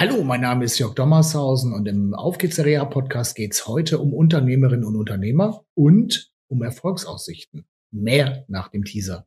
Hallo, 0.00 0.24
mein 0.24 0.40
Name 0.40 0.64
ist 0.64 0.78
Jörg 0.78 0.94
Dommershausen 0.94 1.74
und 1.74 1.86
im 1.86 2.14
Auf 2.14 2.38
geht's 2.38 2.58
Reha 2.58 2.86
Podcast 2.86 3.36
geht's 3.36 3.66
heute 3.66 3.98
um 3.98 4.14
Unternehmerinnen 4.14 4.86
und 4.86 4.96
Unternehmer 4.96 5.60
und 5.74 6.32
um 6.48 6.62
Erfolgsaussichten. 6.62 7.66
Mehr 7.90 8.46
nach 8.48 8.68
dem 8.68 8.86
Teaser. 8.86 9.26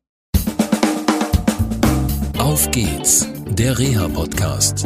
Auf 2.38 2.68
geht's, 2.72 3.28
der 3.50 3.78
Reha 3.78 4.08
Podcast. 4.08 4.84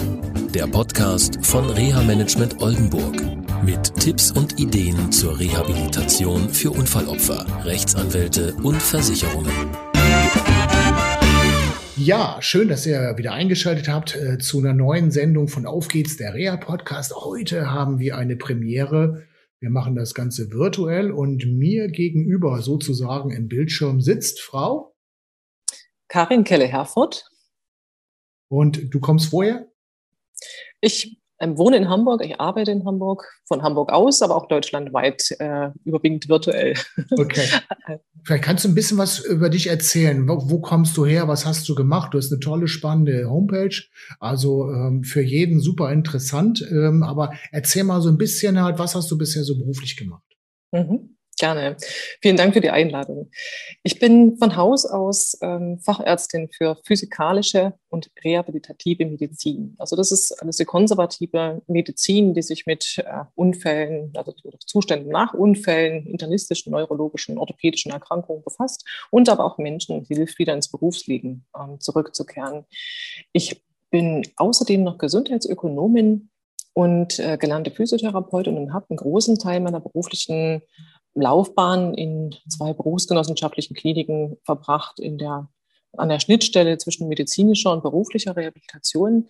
Der 0.55 0.67
Podcast 0.67 1.39
von 1.41 1.71
Reha 1.71 2.03
Management 2.03 2.61
Oldenburg 2.61 3.17
mit 3.65 3.95
Tipps 3.95 4.31
und 4.31 4.61
Ideen 4.61 5.11
zur 5.11 5.39
Rehabilitation 5.39 6.51
für 6.51 6.71
Unfallopfer, 6.71 7.47
Rechtsanwälte 7.65 8.55
und 8.63 8.83
Versicherungen. 8.83 9.88
Ja, 11.99 12.41
schön, 12.41 12.69
dass 12.69 12.87
ihr 12.87 13.19
wieder 13.19 13.33
eingeschaltet 13.33 13.89
habt 13.89 14.15
äh, 14.15 14.39
zu 14.39 14.61
einer 14.61 14.73
neuen 14.73 15.11
Sendung 15.11 15.49
von 15.49 15.67
Auf 15.67 15.89
geht's, 15.89 16.17
der 16.17 16.33
Reha 16.33 16.57
Podcast. 16.57 17.13
Heute 17.13 17.73
haben 17.73 17.99
wir 17.99 18.17
eine 18.17 18.37
Premiere. 18.37 19.27
Wir 19.59 19.71
machen 19.71 19.97
das 19.97 20.15
Ganze 20.15 20.53
virtuell 20.53 21.11
und 21.11 21.45
mir 21.45 21.89
gegenüber 21.89 22.63
sozusagen 22.63 23.33
im 23.33 23.49
Bildschirm 23.49 24.01
sitzt 24.01 24.41
Frau 24.41 24.95
Karin 26.07 26.45
Kelle-Herford. 26.45 27.29
Und 28.49 28.95
du 28.95 29.01
kommst 29.01 29.33
woher? 29.33 29.67
Ich 30.81 31.21
wohne 31.41 31.77
in 31.77 31.89
Hamburg, 31.89 32.25
ich 32.25 32.41
arbeite 32.41 32.73
in 32.73 32.85
Hamburg, 32.85 33.25
von 33.47 33.63
Hamburg 33.63 33.93
aus, 33.93 34.23
aber 34.23 34.37
auch 34.37 34.49
deutschlandweit, 34.49 35.31
äh, 35.39 35.71
überwiegend 35.85 36.29
virtuell. 36.29 36.75
Okay. 37.19 37.49
Vielleicht 38.25 38.45
kannst 38.45 38.65
du 38.65 38.69
ein 38.69 38.75
bisschen 38.75 38.99
was 38.99 39.21
über 39.21 39.49
dich 39.49 39.69
erzählen. 39.69 40.29
Wo, 40.29 40.51
wo, 40.51 40.61
kommst 40.61 40.97
du 40.97 41.07
her? 41.07 41.29
Was 41.29 41.47
hast 41.47 41.69
du 41.69 41.75
gemacht? 41.75 42.13
Du 42.13 42.19
hast 42.19 42.31
eine 42.31 42.41
tolle, 42.41 42.69
spannende 42.69 43.31
Homepage. 43.31 43.75
Also 44.21 44.71
ähm, 44.71 45.03
für 45.03 45.23
jeden 45.23 45.61
super 45.61 45.91
interessant. 45.93 46.67
Ähm, 46.71 47.03
aber 47.03 47.33
erzähl 47.51 47.85
mal 47.85 48.03
so 48.03 48.09
ein 48.09 48.19
bisschen 48.19 48.63
halt, 48.63 48.79
was 48.79 48.95
hast 48.95 49.11
du 49.11 49.17
bisher 49.17 49.45
so 49.45 49.57
beruflich 49.59 49.97
gemacht? 49.97 50.23
Mhm. 50.73 51.18
Gerne. 51.39 51.77
Vielen 52.21 52.37
Dank 52.37 52.53
für 52.55 52.61
die 52.61 52.71
Einladung. 52.71 53.31
Ich 53.85 54.01
bin 54.01 54.37
von 54.39 54.57
Haus 54.57 54.85
aus 54.85 55.39
ähm, 55.41 55.79
Fachärztin 55.79 56.49
für 56.51 56.77
physikalische 56.85 57.75
und 57.91 58.11
rehabilitative 58.25 59.07
Medizin. 59.07 59.77
Also 59.79 59.95
das 59.95 60.11
ist 60.11 60.43
eine 60.43 60.53
konservative 60.67 61.63
Medizin, 61.69 62.35
die 62.35 62.43
sich 62.43 62.67
mit 62.67 62.99
äh, 62.99 63.25
Unfällen, 63.37 64.13
also 64.17 64.35
Zuständen 64.67 65.13
nach 65.13 65.33
Unfällen, 65.33 66.07
internistischen, 66.07 66.73
neurologischen, 66.73 67.39
orthopädischen 67.39 67.93
Erkrankungen 67.93 68.43
befasst 68.43 68.85
und 69.11 69.29
aber 69.29 69.45
auch 69.45 69.59
Menschen 69.59 70.05
hilft, 70.07 70.41
wieder 70.41 70.55
ins 70.55 70.69
Berufsleben 70.69 71.47
ähm, 71.57 71.79
zurückzukehren. 71.79 72.65
Ich 73.33 73.63
bin 73.91 74.27
außerdem 74.37 74.83
noch 74.83 74.99
Gesundheitsökonomin 74.99 76.31
und 76.79 77.19
äh, 77.19 77.37
gelernte 77.39 77.73
Physiotherapeutin 77.73 78.57
und 78.57 78.73
habe 78.73 78.87
einen 78.91 78.99
großen 78.99 79.39
Teil 79.39 79.59
meiner 79.59 79.81
beruflichen 79.81 80.63
Laufbahn 81.21 81.95
in 81.95 82.35
zwei 82.49 82.73
berufsgenossenschaftlichen 82.73 83.75
Kliniken 83.75 84.37
verbracht, 84.45 84.99
in 84.99 85.19
der, 85.19 85.49
an 85.97 86.09
der 86.09 86.21
Schnittstelle 86.21 86.79
zwischen 86.79 87.09
medizinischer 87.09 87.73
und 87.73 87.83
beruflicher 87.83 88.37
Rehabilitation 88.37 89.29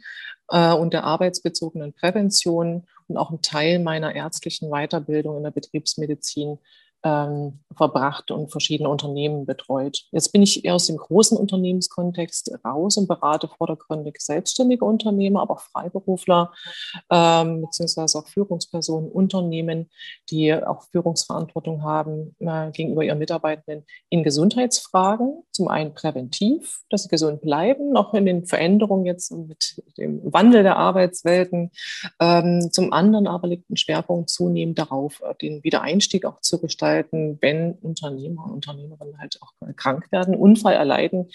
äh, 0.49 0.73
und 0.73 0.93
der 0.93 1.05
arbeitsbezogenen 1.05 1.93
Prävention 1.93 2.87
und 3.07 3.17
auch 3.17 3.31
ein 3.31 3.43
Teil 3.43 3.79
meiner 3.79 4.15
ärztlichen 4.15 4.71
Weiterbildung 4.71 5.39
in 5.39 5.45
der 5.45 5.51
Betriebsmedizin 5.51 6.59
ähm, 7.05 7.61
verbracht 7.77 8.31
und 8.31 8.51
verschiedene 8.51 8.89
Unternehmen 8.89 9.47
betreut. 9.47 10.03
Jetzt 10.11 10.33
bin 10.33 10.43
ich 10.43 10.65
eher 10.65 10.75
aus 10.75 10.87
dem 10.87 10.97
großen 10.97 11.39
Unternehmenskontext 11.39 12.53
raus 12.65 12.97
und 12.97 13.07
berate 13.07 13.49
vordergründig 13.49 14.17
selbstständige 14.19 14.85
Unternehmer, 14.85 15.43
aber 15.43 15.55
auch 15.55 15.61
Freiberufler 15.61 16.53
ähm, 17.11 17.63
beziehungsweise 17.63 18.19
auch 18.19 18.27
Führungspersonen, 18.27 19.11
Unternehmen, 19.11 19.91
die 20.31 20.53
auch 20.53 20.83
Führungsverantwortung 20.91 21.83
haben 21.85 22.35
äh, 22.41 22.73
gegenüber 22.73 23.05
ihren 23.05 23.19
Mitarbeitenden 23.19 23.85
in 24.11 24.25
Gesundheitsfragen. 24.25 25.45
Zum 25.53 25.69
einen 25.69 25.95
präventiv, 25.95 26.81
dass 26.91 27.05
sie 27.05 27.09
gesund 27.09 27.41
bleiben, 27.43 27.97
auch 27.97 28.13
in 28.15 28.27
den 28.27 28.45
Veränderungen 28.47 29.07
jetzt 29.07 29.31
mit 29.31 29.77
dem 29.97 30.21
Wandel 30.25 30.65
der 30.65 30.77
Arbeitswelten. 30.77 31.71
Ähm, 32.21 32.71
zum 32.73 32.93
anderen 32.93 33.29
aber 33.29 33.47
liegt 33.47 33.71
ein 33.71 33.77
Schwerpunkt 33.77 34.31
zunehmend 34.31 34.79
darauf, 34.79 35.23
den 35.41 35.63
Wiedereinstieg 35.63 36.25
auch 36.25 36.41
zu 36.41 36.61
gestalten 36.61 36.88
gestalten, 36.89 37.39
wenn 37.41 37.73
Unternehmer 37.75 38.45
und 38.45 38.53
Unternehmerinnen 38.53 39.19
halt 39.19 39.39
auch 39.43 39.53
krank 39.77 40.11
werden, 40.11 40.35
Unfall 40.35 40.75
erleiden 40.75 41.29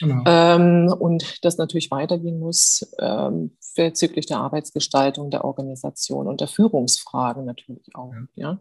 genau. 0.00 0.22
ähm, 0.26 0.92
und 0.98 1.44
das 1.44 1.58
natürlich 1.58 1.90
weitergehen 1.90 2.38
muss 2.38 2.94
ähm, 3.00 3.56
bezüglich 3.76 4.26
der 4.26 4.38
Arbeitsgestaltung, 4.38 5.30
der 5.30 5.44
Organisation 5.44 6.26
und 6.26 6.40
der 6.40 6.48
Führungsfragen 6.48 7.44
natürlich 7.44 7.94
auch. 7.94 8.12
Ja. 8.34 8.50
ja. 8.50 8.58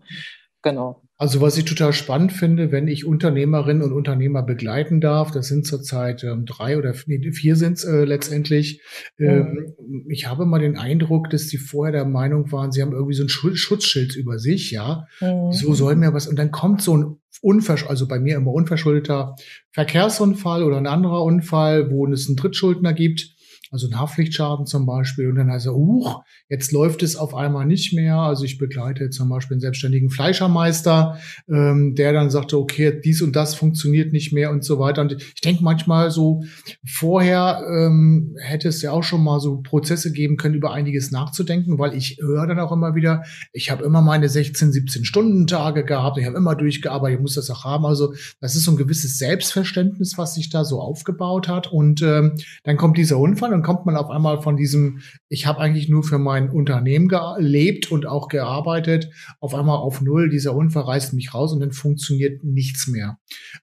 Genau. 0.66 1.04
Also 1.18 1.42
was 1.42 1.58
ich 1.58 1.66
total 1.66 1.94
spannend 1.94 2.34
finde, 2.34 2.72
wenn 2.72 2.88
ich 2.88 3.06
Unternehmerinnen 3.06 3.84
und 3.84 3.94
Unternehmer 3.94 4.42
begleiten 4.42 5.00
darf, 5.00 5.30
das 5.30 5.48
sind 5.48 5.66
zurzeit 5.66 6.24
ähm, 6.24 6.46
drei 6.46 6.78
oder 6.80 6.94
nee, 7.06 7.32
vier 7.32 7.56
sind 7.56 7.74
es 7.74 7.84
äh, 7.86 8.04
letztendlich. 8.04 8.82
Ähm, 9.20 9.76
mhm. 9.80 10.06
Ich 10.10 10.28
habe 10.28 10.48
mal 10.48 10.60
den 10.60 10.76
Eindruck, 10.76 11.30
dass 11.30 11.48
die 11.48 11.58
vorher 11.58 11.94
der 11.94 12.06
Meinung 12.06 12.52
waren, 12.52 12.72
sie 12.72 12.82
haben 12.82 12.94
irgendwie 12.94 13.14
so 13.14 13.24
ein 13.24 13.30
Schutzschild 13.30 14.16
über 14.16 14.40
sich, 14.40 14.72
ja. 14.72 15.06
Mhm. 15.22 15.54
So 15.54 15.76
soll 15.76 15.96
mir 15.96 16.14
was. 16.14 16.28
Und 16.28 16.38
dann 16.38 16.52
kommt 16.52 16.82
so 16.82 16.98
ein 16.98 17.18
unversch 17.42 17.86
also 17.86 18.08
bei 18.08 18.20
mir 18.20 18.36
immer 18.36 18.52
unverschuldeter 18.52 19.36
Verkehrsunfall 19.72 20.64
oder 20.64 20.78
ein 20.78 20.88
anderer 20.88 21.24
Unfall, 21.24 21.92
wo 21.92 22.08
es 22.08 22.28
einen 22.28 22.38
Drittschuldner 22.38 22.94
gibt 22.94 23.35
also 23.76 23.88
ein 23.90 24.00
Haftpflichtschaden 24.00 24.66
zum 24.66 24.86
Beispiel. 24.86 25.28
Und 25.28 25.36
dann 25.36 25.52
heißt 25.52 25.66
er, 25.66 25.74
huch, 25.74 26.24
jetzt 26.48 26.72
läuft 26.72 27.04
es 27.04 27.18
auf 27.18 27.36
einmal 27.36 27.66
nicht 27.66 27.94
mehr. 27.94 28.16
Also 28.16 28.46
ich 28.46 28.58
begleite 28.58 29.10
zum 29.10 29.28
Beispiel 29.28 29.56
einen 29.56 29.62
selbstständigen 29.62 30.10
Fleischermeister, 30.10 31.20
ähm, 31.50 31.94
der 31.94 32.14
dann 32.14 32.30
sagte, 32.30 32.58
okay, 32.58 33.02
dies 33.04 33.22
und 33.22 33.36
das 33.36 33.54
funktioniert 33.54 34.14
nicht 34.14 34.32
mehr 34.32 34.52
und 34.52 34.64
so 34.64 34.80
weiter. 34.80 35.02
Und 35.02 35.12
ich 35.22 35.42
denke 35.42 35.62
manchmal 35.62 36.10
so, 36.10 36.44
vorher 36.88 37.66
ähm, 37.70 38.38
hätte 38.40 38.70
es 38.70 38.82
ja 38.82 38.92
auch 38.92 39.04
schon 39.04 39.22
mal 39.22 39.42
so 39.42 39.58
Prozesse 39.58 40.14
geben 40.14 40.38
können, 40.38 40.56
über 40.56 40.72
einiges 40.72 41.12
nachzudenken, 41.12 41.78
weil 41.78 41.96
ich 41.96 42.18
höre 42.22 42.48
dann 42.48 42.60
auch 42.60 42.72
immer 42.72 42.96
wieder, 42.96 43.24
ich 43.52 43.72
habe 43.72 43.84
immer 43.84 44.02
meine 44.02 44.30
16, 44.30 44.72
17 44.72 45.04
Stunden 45.04 45.48
Tage 45.48 45.84
gehabt, 45.84 46.18
ich 46.18 46.26
habe 46.26 46.38
immer 46.38 46.56
durchgearbeitet, 46.56 47.18
ich 47.18 47.22
muss 47.22 47.36
das 47.36 47.50
auch 47.50 47.66
haben. 47.66 47.86
Also 47.86 48.14
das 48.40 48.56
ist 48.56 48.64
so 48.64 48.72
ein 48.72 48.78
gewisses 48.78 49.18
Selbstverständnis, 49.18 50.18
was 50.18 50.36
sich 50.36 50.50
da 50.50 50.64
so 50.64 50.80
aufgebaut 50.80 51.50
hat. 51.50 51.74
Und 51.74 52.02
ähm, 52.02 52.36
dann 52.64 52.78
kommt 52.78 52.98
dieser 52.98 53.18
Unfall 53.18 53.54
und 53.54 53.65
kommt 53.66 53.86
man 53.86 53.98
auf 53.98 54.10
einmal 54.10 54.42
von 54.42 54.56
diesem, 54.56 55.00
ich 55.28 55.48
habe 55.48 55.60
eigentlich 55.60 55.90
nur 55.90 56.04
für 56.04 56.20
mein 56.20 56.50
Unternehmen 56.50 57.08
gelebt 57.08 57.92
und 57.92 58.06
auch 58.06 58.28
gearbeitet, 58.28 59.10
auf 59.40 59.56
einmal 59.56 59.78
auf 59.78 60.02
null. 60.02 60.30
Dieser 60.30 60.56
Unfall 60.56 60.84
reißt 60.84 61.14
mich 61.14 61.34
raus 61.34 61.52
und 61.52 61.60
dann 61.60 61.72
funktioniert 61.72 62.44
nichts 62.44 62.88
mehr. 62.88 63.18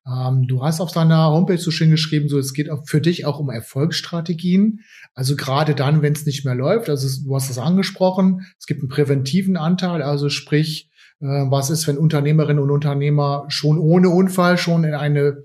Ähm, 0.06 0.46
du 0.48 0.62
hast 0.62 0.80
auf 0.80 0.91
deiner 0.91 1.30
Homepage 1.30 1.58
so 1.58 1.70
schön 1.70 1.91
geschrieben, 1.91 2.28
so 2.28 2.38
es 2.38 2.52
geht 2.52 2.68
für 2.84 3.00
dich 3.00 3.24
auch 3.24 3.38
um 3.38 3.48
Erfolgsstrategien. 3.48 4.80
Also 5.14 5.36
gerade 5.36 5.74
dann, 5.74 6.02
wenn 6.02 6.14
es 6.14 6.26
nicht 6.26 6.44
mehr 6.44 6.56
läuft, 6.56 6.91
also 6.91 7.08
du 7.24 7.34
hast 7.34 7.48
es 7.48 7.58
angesprochen, 7.58 8.46
es 8.58 8.66
gibt 8.66 8.80
einen 8.80 8.88
präventiven 8.88 9.56
Anteil, 9.56 10.02
also 10.02 10.28
sprich, 10.28 10.91
äh, 11.20 11.26
was 11.26 11.70
ist, 11.70 11.86
wenn 11.86 11.98
Unternehmerinnen 11.98 12.62
und 12.62 12.70
Unternehmer 12.70 13.44
schon 13.48 13.78
ohne 13.78 14.08
Unfall 14.08 14.58
schon 14.58 14.84
in 14.84 14.94
eine 14.94 15.44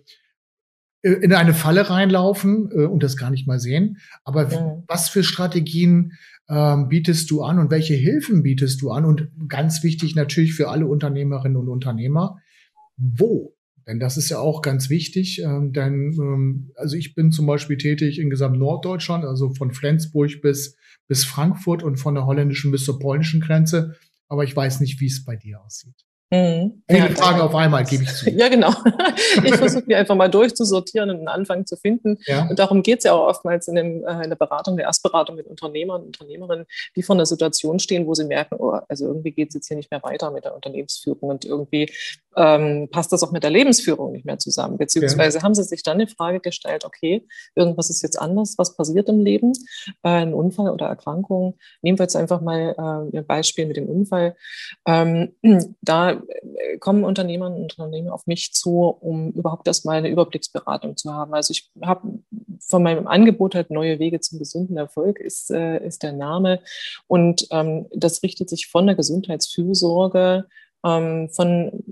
in 1.13 1.34
eine 1.34 1.53
Falle 1.53 1.90
reinlaufen 1.90 2.69
äh, 2.72 2.85
und 2.85 3.03
das 3.03 3.18
gar 3.18 3.29
nicht 3.29 3.47
mal 3.47 3.59
sehen. 3.59 3.97
Aber 4.23 4.50
ja. 4.51 4.84
was 4.88 5.09
für 5.09 5.23
Strategien 5.23 6.13
ähm, 6.50 6.88
bietest 6.88 7.29
du 7.29 7.44
an 7.44 7.59
und 7.59 7.72
welche 7.72 7.94
Hilfen 7.94 8.44
bietest 8.44 8.81
du 8.81 8.91
an? 8.91 9.06
Und 9.06 9.29
ganz 9.47 9.84
wichtig 9.84 10.16
natürlich 10.16 10.53
für 10.53 10.69
alle 10.69 10.88
Unternehmerinnen 10.88 11.57
und 11.57 11.69
Unternehmer, 11.69 12.38
wo? 12.97 13.53
Denn 13.88 14.00
das 14.00 14.17
ist 14.17 14.29
ja 14.29 14.40
auch 14.40 14.62
ganz 14.62 14.90
wichtig. 14.90 15.41
Ähm, 15.41 15.72
denn 15.72 16.13
ähm, 16.19 16.72
also 16.75 16.96
ich 16.96 17.16
bin 17.16 17.31
zum 17.31 17.46
Beispiel 17.46 17.78
tätig 17.78 18.19
in 18.19 18.29
gesamt 18.29 18.57
Norddeutschland, 18.57 19.23
also 19.23 19.53
von 19.53 19.72
Flensburg 19.72 20.41
bis, 20.41 20.78
bis 21.07 21.23
Frankfurt 21.23 21.84
und 21.84 21.97
von 21.97 22.16
der 22.16 22.25
holländischen 22.25 22.72
bis 22.72 22.84
zur 22.84 22.99
polnischen 22.99 23.40
Grenze. 23.40 23.96
Aber 24.28 24.43
ich 24.43 24.55
weiß 24.55 24.82
nicht, 24.82 24.99
wie 24.99 25.08
es 25.08 25.23
bei 25.23 25.37
dir 25.37 25.61
aussieht. 25.61 26.07
Mhm. 26.29 26.84
Viele 26.90 27.08
ja, 27.08 27.16
Fragen 27.16 27.40
auf 27.40 27.56
einmal, 27.56 27.85
gebe 27.85 28.03
ich 28.03 28.14
zu. 28.14 28.29
Ja, 28.38 28.50
genau. 28.50 28.74
Ich 29.44 29.56
versuche 29.56 29.84
die 29.84 29.96
einfach 29.96 30.16
mal 30.16 30.29
durchzusortieren 30.29 31.09
und 31.09 31.18
einen 31.18 31.28
Anfang 31.28 31.66
zu 31.66 31.78
finden. 31.78 32.18
Ja. 32.26 32.47
Und 32.50 32.59
darum 32.59 32.84
geht 32.84 33.00
es 33.00 33.03
ja 33.06 33.14
auch 33.14 33.28
oftmals 33.28 33.68
in, 33.68 33.76
dem, 33.76 34.06
äh, 34.06 34.24
in, 34.24 34.29
der 34.29 34.35
Beratung, 34.35 34.76
der 34.76 34.88
Erstberatung 34.88 35.35
mit 35.35 35.47
Unternehmern 35.47 36.02
und 36.02 36.08
Unternehmerinnen, 36.08 36.66
die 36.96 37.03
vor 37.03 37.16
einer 37.16 37.26
Situation 37.26 37.79
stehen, 37.79 38.08
wo 38.08 38.14
sie 38.14 38.26
merken, 38.26 38.56
oh, 38.59 38.78
also 38.90 39.06
irgendwie 39.06 39.32
geht 39.32 39.50
es 39.50 39.56
jetzt 39.56 39.68
hier 39.68 39.78
nicht 39.78 39.91
mehr 39.91 40.03
weiter 40.03 40.32
mit 40.32 40.44
der 40.44 40.56
Unternehmensführung 40.56 41.29
und 41.29 41.46
irgendwie 41.46 41.90
ähm, 42.35 42.88
passt 42.91 43.12
das 43.12 43.23
auch 43.23 43.32
mit 43.32 43.44
der 43.44 43.50
Lebensführung 43.50 44.12
nicht 44.12 44.26
mehr 44.26 44.38
zusammen. 44.38 44.78
Beziehungsweise 44.78 45.40
ja. 45.40 45.44
haben 45.44 45.56
sie 45.56 45.64
sich 45.64 45.84
dann 45.84 45.97
eine 45.97 46.08
Frage 46.08 46.40
gestellt, 46.40 46.85
okay, 46.85 47.26
irgendwas 47.56 47.90
ist 47.90 48.03
jetzt 48.03 48.20
anders, 48.20 48.56
was 48.58 48.76
passiert 48.76 49.09
im 49.09 49.20
Leben, 49.20 49.53
äh, 50.03 50.09
ein 50.09 50.34
Unfall 50.34 50.70
oder 50.70 50.88
Erkrankung. 50.88 51.58
Nehmen 51.82 51.97
wir 51.97 52.03
jetzt 52.03 52.16
einfach 52.16 52.41
mal 52.41 52.76
äh, 52.78 53.18
ein 53.18 53.26
Beispiel 53.26 53.66
mit 53.66 53.78
dem 53.78 53.88
Unfall. 53.88 54.35
Ähm, 54.85 55.34
da 55.82 56.16
äh, 56.28 56.78
kommen 56.78 57.03
Unternehmer 57.03 57.47
und 57.47 57.61
Unternehmen 57.61 58.09
auf 58.09 58.28
mich 58.28 58.53
zu, 58.53 58.81
um 58.81 59.31
überhaupt 59.31 59.67
erstmal 59.67 59.97
eine 59.97 60.09
Überblicksberatung 60.09 60.97
zu 60.97 61.14
haben. 61.14 61.34
Also 61.34 61.52
ich 61.52 61.69
habe 61.81 62.19
von 62.59 62.84
meinem 62.84 63.08
Angebot 63.08 63.55
halt 63.55 63.72
neue 63.72 63.99
Wege 63.99 64.19
zum 64.19 64.40
gesunden 64.40 64.78
Erfolg 64.78 65.19
ist, 65.19 65.52
äh, 65.52 65.85
ist 65.85 66.03
der 66.03 66.14
Name. 66.14 66.59
Und 67.08 67.47
ähm, 67.52 67.87
das 67.93 68.23
richtet 68.23 68.49
sich 68.49 68.67
von 68.67 68.87
der 68.87 68.96
Gesundheitsfürsorge 68.96 70.47
ähm, 70.85 71.29
von, 71.29 71.84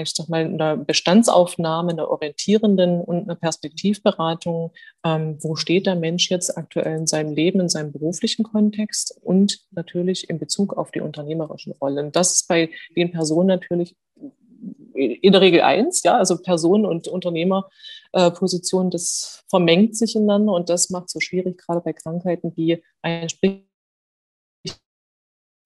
ich 0.00 0.12
sag 0.14 0.28
mal, 0.28 0.44
einer 0.44 0.76
Bestandsaufnahme, 0.76 1.92
einer 1.92 2.08
orientierenden 2.08 3.00
und 3.00 3.24
einer 3.24 3.36
Perspektivberatung. 3.36 4.72
Ähm, 5.04 5.38
wo 5.40 5.56
steht 5.56 5.86
der 5.86 5.96
Mensch 5.96 6.30
jetzt 6.30 6.56
aktuell 6.56 6.98
in 6.98 7.06
seinem 7.06 7.34
Leben, 7.34 7.60
in 7.60 7.68
seinem 7.68 7.92
beruflichen 7.92 8.44
Kontext 8.44 9.18
und 9.22 9.60
natürlich 9.70 10.28
in 10.30 10.38
Bezug 10.38 10.76
auf 10.76 10.90
die 10.90 11.00
unternehmerischen 11.00 11.72
Rollen. 11.72 12.12
Das 12.12 12.32
ist 12.32 12.48
bei 12.48 12.70
den 12.96 13.12
Personen 13.12 13.48
natürlich 13.48 13.96
in 14.94 15.32
der 15.32 15.40
Regel 15.40 15.60
eins, 15.60 16.02
ja, 16.02 16.16
also 16.16 16.40
Personen 16.40 16.86
und 16.86 17.08
Unternehmerpositionen, 17.08 18.90
das 18.90 19.44
vermengt 19.48 19.96
sich 19.96 20.14
ineinander 20.16 20.52
und 20.52 20.70
das 20.70 20.90
macht 20.90 21.06
es 21.06 21.12
so 21.12 21.20
schwierig, 21.20 21.58
gerade 21.58 21.80
bei 21.80 21.92
Krankheiten, 21.92 22.54
die 22.54 22.82
ein 23.02 23.28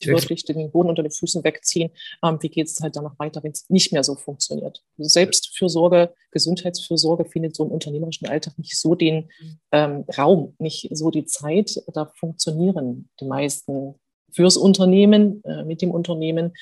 wirklich 0.07 0.45
den 0.45 0.71
Boden 0.71 0.89
unter 0.89 1.03
den 1.03 1.13
Füßen 1.13 1.45
wegziehen. 1.45 1.91
Ähm, 2.23 2.39
wie 2.41 2.49
geht 2.49 2.69
es 2.69 2.81
halt 2.81 2.97
danach 2.97 3.19
weiter, 3.19 3.43
wenn 3.43 3.53
es 3.53 3.69
nicht 3.69 3.93
mehr 3.93 4.05
so 4.05 4.15
funktioniert? 4.15 4.83
Also 4.99 5.09
Selbstfürsorge, 5.09 6.15
Gesundheitsfürsorge 6.31 7.25
findet 7.25 7.57
so 7.57 7.65
im 7.65 7.71
unternehmerischen 7.71 8.29
Alltag 8.29 8.59
nicht 8.59 8.79
so 8.79 8.95
den 8.95 9.31
ähm, 9.73 10.05
Raum, 10.17 10.55
nicht 10.59 10.89
so 10.93 11.11
die 11.11 11.25
Zeit. 11.25 11.83
Da 11.93 12.13
funktionieren 12.17 13.09
die 13.21 13.27
meisten 13.27 13.95
fürs 14.33 14.57
Unternehmen, 14.57 15.43
äh, 15.45 15.65
mit 15.65 15.83
dem 15.83 15.91
Unternehmen. 15.91 16.53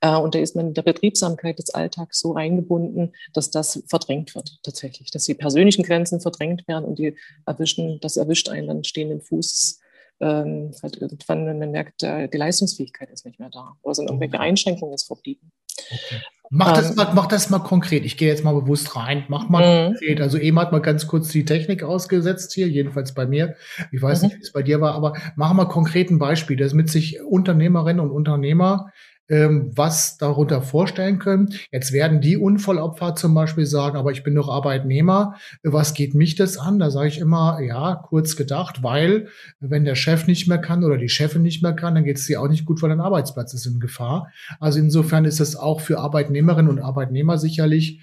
Äh, 0.00 0.16
und 0.16 0.34
da 0.34 0.38
ist 0.38 0.56
man 0.56 0.68
in 0.68 0.74
der 0.74 0.82
Betriebsamkeit 0.82 1.58
des 1.58 1.70
Alltags 1.70 2.20
so 2.20 2.34
eingebunden, 2.34 3.12
dass 3.32 3.50
das 3.50 3.82
verdrängt 3.88 4.34
wird 4.34 4.58
tatsächlich, 4.62 5.10
dass 5.10 5.24
die 5.24 5.34
persönlichen 5.34 5.82
Grenzen 5.82 6.20
verdrängt 6.20 6.66
werden 6.68 6.84
und 6.84 6.98
die 6.98 7.16
erwischen, 7.44 8.00
das 8.00 8.16
erwischt 8.16 8.48
einen 8.48 8.68
dann 8.68 8.84
stehenden 8.84 9.20
Fuß 9.20 9.80
ähm, 10.20 10.72
halt 10.82 10.96
irgendwann, 10.96 11.46
wenn 11.46 11.58
man 11.58 11.70
merkt, 11.70 12.02
äh, 12.02 12.28
die 12.28 12.38
Leistungsfähigkeit 12.38 13.10
ist 13.10 13.26
nicht 13.26 13.38
mehr 13.38 13.50
da 13.50 13.76
oder 13.82 13.94
sind 13.94 14.08
irgendwelche 14.08 14.40
Einschränkungen 14.40 14.94
ist 14.94 15.06
verblieben. 15.06 15.52
Okay. 15.78 16.22
Mach, 16.48 16.72
das 16.72 16.90
ähm, 16.90 16.96
mal, 16.96 17.12
mach 17.14 17.26
das 17.26 17.50
mal 17.50 17.58
konkret. 17.58 18.04
Ich 18.04 18.16
gehe 18.16 18.28
jetzt 18.28 18.44
mal 18.44 18.54
bewusst 18.54 18.94
rein. 18.94 19.24
Mach 19.28 19.48
mal 19.48 19.88
mhm. 19.88 19.92
konkret. 19.94 20.20
Also 20.20 20.38
eben 20.38 20.58
hat 20.60 20.72
man 20.72 20.82
ganz 20.82 21.06
kurz 21.06 21.28
die 21.28 21.44
Technik 21.44 21.82
ausgesetzt 21.82 22.52
hier, 22.54 22.68
jedenfalls 22.68 23.14
bei 23.14 23.26
mir. 23.26 23.56
Ich 23.90 24.00
weiß 24.00 24.22
mhm. 24.22 24.28
nicht, 24.28 24.38
wie 24.38 24.42
es 24.42 24.52
bei 24.52 24.62
dir 24.62 24.80
war, 24.80 24.94
aber 24.94 25.14
mach 25.34 25.52
mal 25.52 25.66
konkret 25.66 26.10
ein 26.10 26.18
Beispiel, 26.18 26.56
damit 26.56 26.90
sich 26.90 27.20
Unternehmerinnen 27.20 28.00
und 28.00 28.10
Unternehmer 28.10 28.92
ähm, 29.28 29.72
was 29.74 30.18
darunter 30.18 30.62
vorstellen 30.62 31.18
können. 31.18 31.48
Jetzt 31.72 31.92
werden 31.92 32.20
die 32.20 32.36
Unfallopfer 32.36 33.14
zum 33.14 33.34
Beispiel 33.34 33.66
sagen, 33.66 33.96
aber 33.96 34.12
ich 34.12 34.22
bin 34.22 34.34
doch 34.34 34.48
Arbeitnehmer, 34.48 35.34
was 35.62 35.94
geht 35.94 36.14
mich 36.14 36.34
das 36.34 36.58
an? 36.58 36.78
Da 36.78 36.90
sage 36.90 37.08
ich 37.08 37.18
immer, 37.18 37.60
ja, 37.60 37.96
kurz 37.96 38.36
gedacht, 38.36 38.82
weil 38.82 39.28
wenn 39.60 39.84
der 39.84 39.94
Chef 39.94 40.26
nicht 40.26 40.48
mehr 40.48 40.58
kann 40.58 40.84
oder 40.84 40.96
die 40.96 41.08
Chefin 41.08 41.42
nicht 41.42 41.62
mehr 41.62 41.74
kann, 41.74 41.94
dann 41.94 42.04
geht 42.04 42.18
es 42.18 42.26
dir 42.26 42.40
auch 42.40 42.48
nicht 42.48 42.64
gut, 42.64 42.82
weil 42.82 42.90
dein 42.90 43.00
Arbeitsplatz 43.00 43.54
ist 43.54 43.66
in 43.66 43.80
Gefahr. 43.80 44.30
Also 44.60 44.78
insofern 44.78 45.24
ist 45.24 45.40
es 45.40 45.56
auch 45.56 45.80
für 45.80 45.98
Arbeitnehmerinnen 45.98 46.70
und 46.70 46.78
Arbeitnehmer 46.78 47.38
sicherlich 47.38 48.00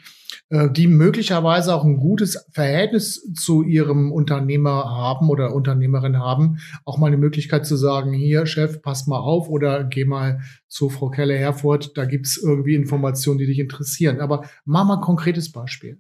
die 0.50 0.88
möglicherweise 0.88 1.74
auch 1.74 1.84
ein 1.84 1.98
gutes 1.98 2.46
Verhältnis 2.52 3.34
zu 3.34 3.64
ihrem 3.64 4.12
Unternehmer 4.12 4.86
haben 4.86 5.30
oder 5.30 5.54
Unternehmerin 5.54 6.18
haben, 6.18 6.60
auch 6.86 6.98
mal 6.98 7.08
eine 7.08 7.18
Möglichkeit 7.18 7.66
zu 7.66 7.76
sagen, 7.76 8.14
hier, 8.14 8.46
Chef, 8.46 8.82
pass 8.82 9.08
mal 9.08 9.20
auf 9.20 9.50
oder 9.50 9.84
geh 9.84 10.06
mal 10.06 10.42
zu 10.68 10.90
Frau 10.90 11.10
Keller-Herford, 11.10 11.98
da 11.98 12.06
gibt's 12.06 12.38
irgendwie 12.38 12.76
Informationen, 12.76 13.38
die 13.40 13.48
dich 13.48 13.60
interessieren. 13.60 14.22
Aber 14.22 14.46
mach 14.66 14.86
mal 14.86 14.96
ein 14.96 15.02
konkretes 15.02 15.52
Beispiel. 15.52 16.00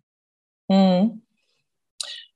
Mhm. 0.69 1.22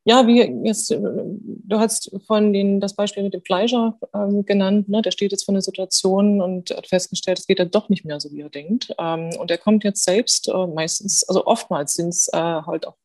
Ja, 0.09 0.25
wie 0.25 0.41
jetzt, 0.65 0.89
du 0.89 1.79
hast 1.79 2.11
von 2.27 2.53
den, 2.53 2.79
das 2.79 2.95
Beispiel 2.95 3.23
mit 3.23 3.33
dem 3.33 3.41
Fleischer 3.43 3.99
ähm, 4.15 4.45
genannt, 4.45 4.87
ne? 4.87 5.01
der 5.01 5.11
steht 5.11 5.33
jetzt 5.33 5.43
vor 5.43 5.53
einer 5.53 5.61
Situation 5.61 6.39
und 6.39 6.69
hat 6.69 6.87
festgestellt, 6.87 7.39
es 7.39 7.45
geht 7.45 7.59
ja 7.59 7.65
doch 7.65 7.89
nicht 7.89 8.05
mehr 8.05 8.21
so, 8.21 8.31
wie 8.31 8.39
er 8.39 8.49
denkt. 8.49 8.95
Ähm, 8.97 9.31
und 9.37 9.51
er 9.51 9.57
kommt 9.57 9.83
jetzt 9.83 10.05
selbst, 10.05 10.47
äh, 10.47 10.65
meistens, 10.65 11.25
also 11.27 11.45
oftmals 11.45 11.95
sind 11.95 12.09
es 12.09 12.29
äh, 12.31 12.37
halt 12.37 12.87
auch 12.87 12.95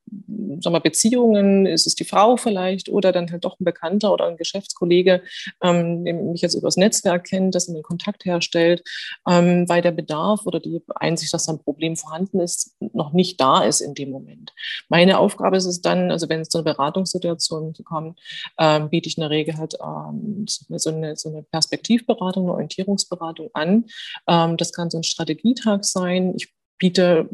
sagen 0.60 0.74
wir, 0.74 0.80
Beziehungen, 0.80 1.66
ist 1.66 1.86
es 1.86 1.94
die 1.94 2.04
Frau 2.04 2.36
vielleicht 2.36 2.88
oder 2.88 3.12
dann 3.12 3.30
halt 3.30 3.44
doch 3.44 3.58
ein 3.58 3.64
Bekannter 3.64 4.12
oder 4.12 4.26
ein 4.26 4.36
Geschäftskollege, 4.36 5.22
ähm, 5.62 6.04
der 6.04 6.14
mich 6.14 6.42
jetzt 6.42 6.54
übers 6.54 6.76
Netzwerk 6.76 7.24
kennt, 7.24 7.54
das 7.54 7.68
einen 7.68 7.82
Kontakt 7.82 8.24
herstellt, 8.24 8.82
ähm, 9.28 9.68
weil 9.68 9.82
der 9.82 9.92
Bedarf 9.92 10.46
oder 10.46 10.60
die 10.60 10.82
Einsicht, 10.94 11.32
dass 11.32 11.48
ein 11.48 11.62
Problem 11.62 11.96
vorhanden 11.96 12.40
ist, 12.40 12.76
noch 12.92 13.12
nicht 13.12 13.40
da 13.40 13.64
ist 13.64 13.80
in 13.80 13.94
dem 13.94 14.10
Moment. 14.10 14.52
Meine 14.88 15.18
Aufgabe 15.18 15.56
ist 15.56 15.66
es 15.66 15.80
dann, 15.80 16.10
also 16.10 16.28
wenn 16.28 16.40
es 16.40 16.48
zu 16.48 16.64
einer 16.92 17.02
Beratungssituation 17.02 17.74
kommt, 17.84 18.20
ähm, 18.58 18.90
biete 18.90 19.08
ich 19.08 19.16
in 19.16 19.22
der 19.22 19.30
Regel 19.30 19.56
halt 19.56 19.74
ähm, 19.82 20.44
so, 20.46 20.90
eine, 20.90 21.16
so 21.16 21.28
eine 21.28 21.42
Perspektivberatung, 21.42 22.44
eine 22.44 22.52
Orientierungsberatung 22.52 23.50
an. 23.54 23.86
Ähm, 24.26 24.56
das 24.56 24.72
kann 24.72 24.90
so 24.90 24.98
ein 24.98 25.04
Strategietag 25.04 25.84
sein. 25.84 26.34
Ich 26.36 26.52
biete 26.82 27.28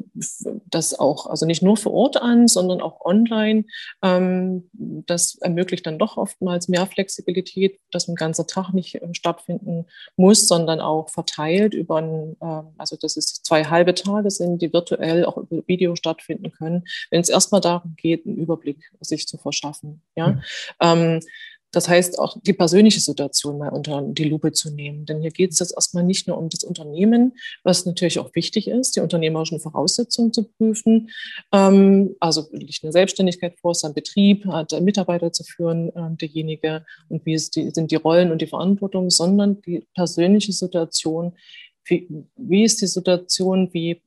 das 0.67 0.99
auch, 0.99 1.25
also 1.25 1.47
nicht 1.47 1.63
nur 1.63 1.79
vor 1.79 1.95
Ort 1.95 2.19
an, 2.19 2.49
sondern 2.49 2.83
auch 2.83 3.01
online. 3.01 3.65
Ähm, 4.03 4.69
das 4.75 5.37
ermöglicht 5.37 5.87
dann 5.87 5.99
doch 5.99 6.19
oftmals 6.19 6.69
mehr 6.69 6.87
Flexibilität, 6.87 7.81
dass 7.91 8.09
ein 8.09 8.15
ganzer 8.15 8.47
Tag 8.47 8.75
nicht 8.75 8.97
äh, 8.97 9.09
stattfinden 9.13 9.87
muss, 10.17 10.49
sondern 10.49 10.83
auch 10.83 11.09
verteilt 11.09 11.73
über 11.73 11.97
ein, 11.97 12.37
ähm, 12.43 12.75
also 12.77 12.97
dass 13.01 13.17
es 13.17 13.43
zwei 13.43 13.65
halbe 13.65 13.95
Tage 13.95 14.31
sind, 14.31 14.61
die 14.61 14.71
virtuell 14.71 15.25
auch 15.25 15.39
über 15.39 15.67
Video 15.67 15.97
stattfinden 15.97 16.53
können, 16.53 16.85
wenn 17.11 17.23
es 17.23 17.31
erstmal 17.31 17.63
darum 17.63 17.95
geht, 17.97 18.27
einen 18.27 18.37
Überblick 18.37 18.93
sich 19.01 19.27
zu 19.27 19.39
verschaffen. 19.39 20.03
Ja. 20.15 20.39
Mhm. 20.83 21.21
Das 21.71 21.89
heißt, 21.89 22.19
auch 22.19 22.39
die 22.43 22.55
persönliche 22.55 23.01
Situation 23.01 23.59
mal 23.59 23.69
unter 23.69 24.01
die 24.03 24.25
Lupe 24.25 24.53
zu 24.53 24.71
nehmen. 24.71 25.05
Denn 25.05 25.21
hier 25.21 25.31
geht 25.31 25.53
es 25.53 25.59
jetzt 25.59 25.75
erstmal 25.77 26.03
nicht 26.03 26.27
nur 26.27 26.39
um 26.39 26.49
das 26.49 26.65
Unternehmen, 26.65 27.37
was 27.63 27.85
natürlich 27.85 28.19
auch 28.19 28.35
wichtig 28.35 28.69
ist, 28.69 28.97
die 28.97 29.01
unternehmerischen 29.01 29.61
Voraussetzungen 29.61 30.33
zu 30.33 30.45
prüfen. 30.45 31.11
Ähm, 31.53 32.17
also 32.21 32.47
liegt 32.53 32.83
eine 32.83 32.93
Selbstständigkeit 32.93 33.59
vor, 33.61 33.75
sein 33.75 33.93
Betrieb, 33.93 34.47
hat 34.47 34.79
Mitarbeiter 34.81 35.33
zu 35.33 35.45
führen, 35.45 35.91
äh, 35.91 36.17
derjenige 36.17 36.87
und 37.09 37.27
wie 37.27 37.37
die, 37.37 37.71
sind 37.71 37.91
die 37.91 37.97
Rollen 37.97 38.33
und 38.33 38.41
die 38.41 38.47
Verantwortung, 38.47 39.11
sondern 39.11 39.61
die 39.63 39.87
persönliche 39.95 40.53
Situation. 40.53 41.37
Wie, 41.85 42.09
wie 42.37 42.65
ist 42.65 42.81
die 42.81 42.87
Situation, 42.87 43.73
wie 43.73 44.03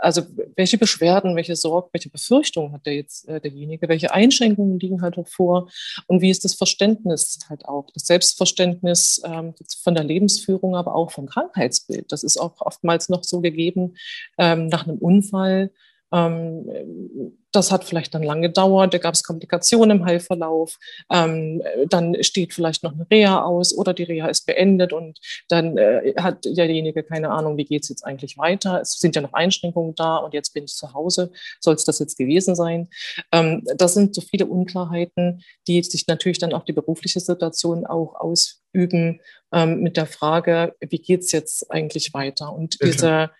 also 0.00 0.22
welche 0.54 0.78
Beschwerden, 0.78 1.36
welche 1.36 1.56
Sorgen, 1.56 1.88
welche 1.92 2.10
Befürchtungen 2.10 2.72
hat 2.72 2.86
der 2.86 2.94
jetzt 2.94 3.28
äh, 3.28 3.40
derjenige, 3.40 3.88
welche 3.88 4.12
Einschränkungen 4.12 4.78
liegen 4.78 5.02
halt 5.02 5.18
auch 5.18 5.28
vor? 5.28 5.68
Und 6.06 6.20
wie 6.20 6.30
ist 6.30 6.44
das 6.44 6.54
Verständnis 6.54 7.38
halt 7.48 7.66
auch, 7.66 7.88
das 7.92 8.06
Selbstverständnis 8.06 9.20
ähm, 9.24 9.54
von 9.82 9.94
der 9.94 10.04
Lebensführung, 10.04 10.76
aber 10.76 10.94
auch 10.94 11.10
vom 11.10 11.26
Krankheitsbild. 11.26 12.12
Das 12.12 12.22
ist 12.22 12.38
auch 12.38 12.60
oftmals 12.60 13.08
noch 13.08 13.24
so 13.24 13.40
gegeben 13.40 13.96
ähm, 14.38 14.68
nach 14.68 14.86
einem 14.86 14.98
Unfall 14.98 15.70
das 17.56 17.72
hat 17.72 17.84
vielleicht 17.84 18.14
dann 18.14 18.22
lange 18.22 18.48
gedauert, 18.48 18.92
da 18.92 18.98
gab 18.98 19.14
es 19.14 19.22
Komplikationen 19.22 19.98
im 19.98 20.04
Heilverlauf. 20.04 20.78
Ähm, 21.10 21.62
dann 21.88 22.22
steht 22.22 22.52
vielleicht 22.52 22.82
noch 22.82 22.92
eine 22.92 23.06
Reha 23.10 23.42
aus 23.42 23.76
oder 23.76 23.94
die 23.94 24.02
Reha 24.02 24.26
ist 24.26 24.46
beendet 24.46 24.92
und 24.92 25.18
dann 25.48 25.76
äh, 25.78 26.14
hat 26.18 26.44
derjenige 26.44 27.02
keine 27.02 27.30
Ahnung, 27.30 27.56
wie 27.56 27.64
geht 27.64 27.82
es 27.82 27.88
jetzt 27.88 28.04
eigentlich 28.04 28.36
weiter. 28.36 28.80
Es 28.82 28.92
sind 28.92 29.16
ja 29.16 29.22
noch 29.22 29.32
Einschränkungen 29.32 29.94
da 29.94 30.18
und 30.18 30.34
jetzt 30.34 30.52
bin 30.52 30.64
ich 30.64 30.74
zu 30.74 30.92
Hause. 30.92 31.32
Soll 31.60 31.74
es 31.74 31.84
das 31.84 31.98
jetzt 31.98 32.18
gewesen 32.18 32.54
sein? 32.54 32.88
Ähm, 33.32 33.62
das 33.76 33.94
sind 33.94 34.14
so 34.14 34.20
viele 34.20 34.46
Unklarheiten, 34.46 35.42
die 35.66 35.82
sich 35.82 36.06
natürlich 36.06 36.38
dann 36.38 36.52
auf 36.52 36.64
die 36.64 36.72
berufliche 36.72 37.20
Situation 37.20 37.86
auch 37.86 38.14
ausüben 38.16 39.20
ähm, 39.52 39.80
mit 39.80 39.96
der 39.96 40.06
Frage, 40.06 40.74
wie 40.80 40.98
geht 40.98 41.20
es 41.22 41.32
jetzt 41.32 41.70
eigentlich 41.70 42.12
weiter? 42.12 42.52
Und 42.52 42.76
ja, 42.80 42.86
diese 42.86 43.30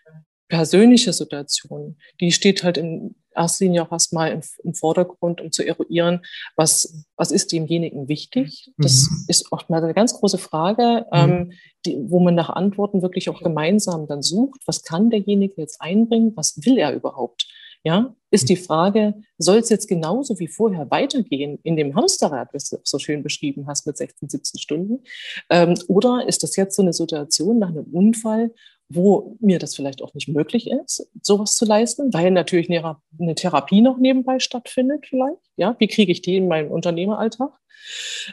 persönliche 0.49 1.13
Situation, 1.13 1.97
die 2.21 2.33
steht 2.33 2.63
halt 2.63 2.79
in 2.79 3.15
erster 3.37 3.65
Linie 3.65 3.83
auch 3.83 3.93
erstmal 3.93 4.33
im, 4.33 4.41
im 4.65 4.75
Vordergrund, 4.75 5.41
um 5.41 5.53
zu 5.53 5.67
eruieren, 5.67 6.25
was, 6.57 7.07
was 7.17 7.31
ist 7.31 7.53
demjenigen 7.53 8.09
wichtig. 8.09 8.73
Das 8.79 9.09
mhm. 9.11 9.25
ist 9.29 9.53
oftmals 9.53 9.85
eine 9.85 9.95
ganz 9.95 10.15
große 10.15 10.39
Frage, 10.39 11.07
mhm. 11.13 11.19
ähm, 11.19 11.53
die, 11.85 11.97
wo 12.09 12.21
man 12.21 12.35
nach 12.35 12.51
Antworten 12.51 13.03
wirklich 13.03 13.29
auch 13.29 13.43
gemeinsam 13.43 14.07
dann 14.07 14.23
sucht. 14.23 14.61
Was 14.67 14.83
kann 14.83 15.11
derjenige 15.11 15.55
jetzt 15.59 15.81
einbringen? 15.81 16.33
Was 16.35 16.65
will 16.65 16.79
er 16.79 16.95
überhaupt? 16.95 17.47
Ja, 17.85 18.17
ist 18.33 18.49
die 18.49 18.57
Frage, 18.57 19.15
soll 19.39 19.59
es 19.59 19.69
jetzt 19.69 19.87
genauso 19.87 20.41
wie 20.41 20.49
vorher 20.49 20.91
weitergehen 20.91 21.61
in 21.63 21.77
dem 21.77 21.95
Hamsterrad, 21.95 22.49
was 22.53 22.69
du 22.69 22.79
so 22.83 22.99
schön 22.99 23.23
beschrieben 23.23 23.69
hast 23.69 23.87
mit 23.87 23.97
16, 23.97 24.29
17 24.29 24.59
Stunden? 24.59 25.05
Ähm, 25.51 25.79
oder 25.87 26.27
ist 26.27 26.43
das 26.43 26.57
jetzt 26.57 26.75
so 26.75 26.83
eine 26.83 26.93
Situation 26.93 27.61
nach 27.61 27.69
einem 27.69 27.85
Unfall, 27.85 28.53
wo 28.89 29.37
mir 29.41 29.59
das 29.59 29.75
vielleicht 29.75 30.03
auch 30.03 30.15
nicht 30.15 30.29
möglich 30.29 30.71
ist, 30.71 31.09
sowas 31.23 31.57
zu 31.57 31.65
leisten, 31.65 32.13
weil 32.15 32.31
natürlich 32.31 32.71
eine 32.71 33.35
Therapie 33.35 33.81
noch 33.81 33.99
nebenbei 33.99 34.39
stattfindet 34.39 35.07
vielleicht. 35.09 35.41
Ja, 35.57 35.75
wie 35.79 35.89
kriege 35.89 36.13
ich 36.13 36.23
die 36.23 36.37
in 36.37 36.49
meinen 36.49 36.71
Unternehmeralltag? 36.71 37.51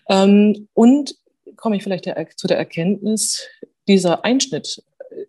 Ähm, 0.10 0.67
und 0.74 1.15
komme 1.55 1.75
ich 1.75 1.83
vielleicht 1.83 2.05
zu 2.38 2.48
der 2.48 2.57
Erkenntnis, 2.57 3.48
dieser 3.88 4.24
Einschnitt 4.24 4.83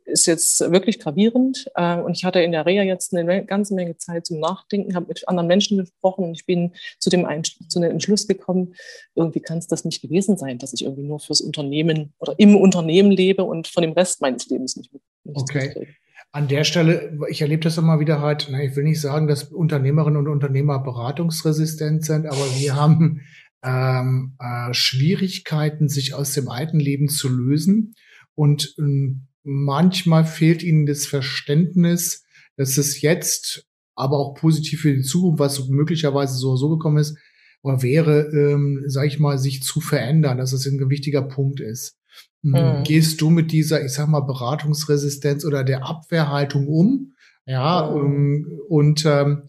ist 0.04 0.26
jetzt 0.26 0.60
wirklich 0.60 0.98
gravierend. 0.98 1.70
Äh, 1.74 1.98
und 1.98 2.16
ich 2.16 2.24
hatte 2.24 2.40
in 2.40 2.52
der 2.52 2.66
Reha 2.66 2.82
jetzt 2.82 3.14
eine 3.14 3.44
ganze 3.44 3.74
Menge 3.74 3.96
Zeit 3.96 4.26
zum 4.26 4.40
Nachdenken, 4.40 4.94
habe 4.94 5.06
mit 5.06 5.28
anderen 5.28 5.46
Menschen 5.46 5.78
gesprochen 5.78 6.24
und 6.24 6.32
ich 6.32 6.46
bin 6.46 6.72
zu 6.98 7.10
dem, 7.10 7.26
zu 7.68 7.80
dem 7.80 7.90
Entschluss 7.90 8.26
gekommen, 8.26 8.74
irgendwie 9.14 9.40
kann 9.40 9.58
es 9.58 9.66
das 9.66 9.84
nicht 9.84 10.02
gewesen 10.02 10.36
sein, 10.36 10.58
dass 10.58 10.72
ich 10.72 10.84
irgendwie 10.84 11.06
nur 11.06 11.20
fürs 11.20 11.40
Unternehmen 11.40 12.12
oder 12.18 12.34
im 12.38 12.56
Unternehmen 12.56 13.10
lebe 13.10 13.44
und 13.44 13.68
von 13.68 13.82
dem 13.82 13.92
Rest 13.92 14.20
meines 14.20 14.48
Lebens 14.48 14.76
nicht, 14.76 14.92
nicht 14.92 15.36
Okay. 15.36 15.88
An 16.32 16.48
der 16.48 16.64
Stelle, 16.64 17.16
ich 17.28 17.42
erlebe 17.42 17.62
das 17.62 17.78
immer 17.78 18.00
wieder 18.00 18.20
halt, 18.20 18.48
na, 18.50 18.60
ich 18.60 18.74
will 18.74 18.82
nicht 18.82 19.00
sagen, 19.00 19.28
dass 19.28 19.44
Unternehmerinnen 19.44 20.18
und 20.18 20.26
Unternehmer 20.26 20.80
beratungsresistent 20.80 22.04
sind, 22.04 22.26
aber 22.26 22.44
wir 22.58 22.74
haben 22.74 23.20
ähm, 23.64 24.36
äh, 24.38 24.74
Schwierigkeiten, 24.74 25.88
sich 25.88 26.14
aus 26.14 26.32
dem 26.32 26.48
alten 26.48 26.78
Leben 26.78 27.08
zu 27.08 27.28
lösen. 27.28 27.94
Und 28.34 28.74
ähm, 28.78 29.28
manchmal 29.44 30.24
fehlt 30.24 30.62
ihnen 30.62 30.86
das 30.86 31.06
Verständnis, 31.06 32.24
dass 32.56 32.78
es 32.78 33.00
jetzt, 33.00 33.66
aber 33.94 34.18
auch 34.18 34.34
positiv 34.34 34.80
für 34.80 34.94
die 34.94 35.02
Zukunft, 35.02 35.38
was 35.38 35.68
möglicherweise 35.68 36.34
so 36.34 36.56
so 36.56 36.70
gekommen 36.70 36.98
ist, 36.98 37.16
oder 37.62 37.82
wäre, 37.82 38.28
ähm, 38.32 38.82
sag 38.86 39.06
ich 39.06 39.18
mal, 39.18 39.38
sich 39.38 39.62
zu 39.62 39.80
verändern, 39.80 40.38
dass 40.38 40.52
es 40.52 40.66
ein 40.66 40.90
wichtiger 40.90 41.22
Punkt 41.22 41.60
ist. 41.60 41.98
Mhm. 42.42 42.82
Gehst 42.84 43.20
du 43.20 43.30
mit 43.30 43.52
dieser, 43.52 43.84
ich 43.84 43.92
sag 43.92 44.08
mal, 44.08 44.20
Beratungsresistenz 44.20 45.44
oder 45.44 45.64
der 45.64 45.86
Abwehrhaltung 45.86 46.68
um? 46.68 47.14
Ja, 47.46 47.90
mhm. 47.90 48.60
und 48.68 49.04
ähm, 49.06 49.44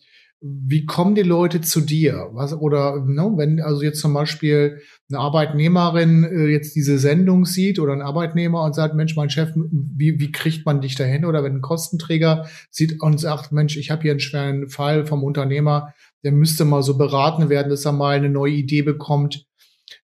wie 0.47 0.85
kommen 0.85 1.15
die 1.15 1.23
Leute 1.23 1.61
zu 1.61 1.81
dir? 1.81 2.29
Was, 2.33 2.53
oder 2.53 3.03
ne, 3.03 3.33
wenn 3.35 3.59
also 3.61 3.81
jetzt 3.81 3.99
zum 3.99 4.13
Beispiel 4.13 4.79
eine 5.09 5.19
Arbeitnehmerin 5.19 6.23
äh, 6.23 6.47
jetzt 6.47 6.75
diese 6.75 6.99
Sendung 6.99 7.45
sieht 7.45 7.79
oder 7.79 7.93
ein 7.93 8.03
Arbeitnehmer 8.03 8.63
und 8.63 8.75
sagt, 8.75 8.93
Mensch, 8.93 9.15
mein 9.15 9.31
Chef, 9.31 9.49
wie, 9.55 10.19
wie 10.19 10.31
kriegt 10.31 10.65
man 10.65 10.81
dich 10.81 10.95
dahin? 10.95 11.25
Oder 11.25 11.43
wenn 11.43 11.55
ein 11.55 11.61
Kostenträger 11.61 12.45
sieht 12.69 13.01
und 13.01 13.19
sagt, 13.19 13.51
Mensch, 13.51 13.75
ich 13.75 13.89
habe 13.89 14.03
hier 14.03 14.11
einen 14.11 14.19
schweren 14.19 14.69
Fall 14.69 15.05
vom 15.05 15.23
Unternehmer, 15.23 15.93
der 16.23 16.31
müsste 16.31 16.63
mal 16.63 16.83
so 16.83 16.97
beraten 16.97 17.49
werden, 17.49 17.69
dass 17.69 17.85
er 17.85 17.93
mal 17.93 18.15
eine 18.15 18.29
neue 18.29 18.53
Idee 18.53 18.83
bekommt 18.83 19.44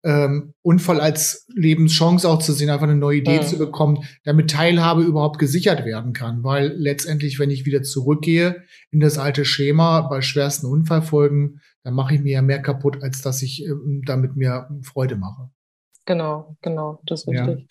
ähm, 0.04 0.54
Unfall 0.62 1.02
als 1.02 1.46
Lebenschance 1.54 2.28
auch 2.28 2.40
zu 2.40 2.54
sehen, 2.54 2.70
einfach 2.70 2.88
eine 2.88 2.96
neue 2.96 3.18
Idee 3.18 3.42
mhm. 3.42 3.46
zu 3.46 3.58
bekommen, 3.58 4.06
damit 4.24 4.50
Teilhabe 4.50 5.04
überhaupt 5.04 5.40
gesichert 5.40 5.86
werden 5.86 6.14
kann. 6.14 6.44
Weil 6.44 6.74
letztendlich, 6.78 7.40
wenn 7.40 7.52
ich 7.52 7.66
wieder 7.66 7.84
zurückgehe 7.84 8.64
in 8.92 9.00
das 9.00 9.18
alte 9.18 9.46
Schema 9.46 10.02
bei 10.02 10.22
schwersten 10.22 10.68
Unfallfolgen, 10.68 11.62
dann 11.84 11.94
mache 11.94 12.16
ich 12.16 12.22
mir 12.22 12.34
ja 12.34 12.42
mehr 12.42 12.62
kaputt, 12.62 13.02
als 13.02 13.22
dass 13.22 13.42
ich 13.42 13.66
ähm, 13.66 14.04
damit 14.06 14.36
mir 14.36 14.70
Freude 14.84 15.16
mache. 15.16 15.50
Genau, 16.06 16.58
genau, 16.62 17.02
das 17.06 17.22
ist 17.22 17.28
richtig. 17.28 17.60
Ja 17.60 17.66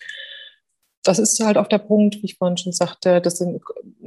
das 1.03 1.19
ist 1.19 1.39
halt 1.39 1.57
auch 1.57 1.67
der 1.67 1.77
Punkt, 1.77 2.17
wie 2.17 2.25
ich 2.25 2.37
vorhin 2.37 2.57
schon 2.57 2.73
sagte, 2.73 3.21
das 3.21 3.37
sind, 3.37 3.61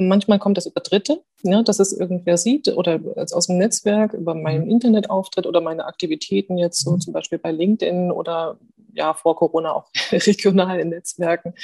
manchmal 0.09 0.39
kommt 0.39 0.57
das 0.57 0.67
über 0.67 0.81
Dritte, 0.81 1.23
ne, 1.43 1.63
dass 1.65 1.79
es 1.79 1.93
irgendwer 1.93 2.37
sieht 2.37 2.69
oder 2.69 3.01
aus 3.17 3.47
dem 3.47 3.59
Netzwerk, 3.59 4.13
über 4.13 4.35
meinen 4.35 4.65
mhm. 4.65 4.71
Internetauftritt 4.71 5.47
oder 5.47 5.61
meine 5.61 5.87
Aktivitäten 5.87 6.59
jetzt 6.59 6.85
so 6.85 6.93
mhm. 6.93 7.01
zum 7.01 7.13
Beispiel 7.13 7.39
bei 7.39 7.51
LinkedIn 7.51 8.11
oder 8.11 8.59
ja 8.95 9.15
vor 9.15 9.37
Corona 9.37 9.73
auch 9.73 9.87
regional 10.13 10.81
in 10.81 10.91
Netzwerken. 10.91 11.55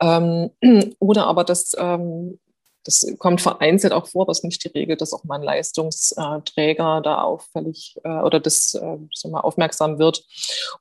Ähm, 0.00 0.50
oder 0.98 1.26
aber 1.26 1.44
das 1.44 1.74
ähm, 1.78 2.38
das 2.84 3.06
kommt 3.18 3.40
vereinzelt 3.40 3.92
auch 3.92 4.06
vor, 4.06 4.28
ist 4.28 4.44
nicht 4.44 4.62
die 4.62 4.68
Regel, 4.68 4.96
dass 4.96 5.14
auch 5.14 5.24
mal 5.24 5.36
ein 5.36 5.42
Leistungsträger 5.42 7.00
da 7.02 7.22
auffällig 7.22 7.96
äh, 8.04 8.20
oder 8.20 8.40
das 8.40 8.74
äh, 8.74 9.28
mal, 9.28 9.40
aufmerksam 9.40 9.98
wird 9.98 10.24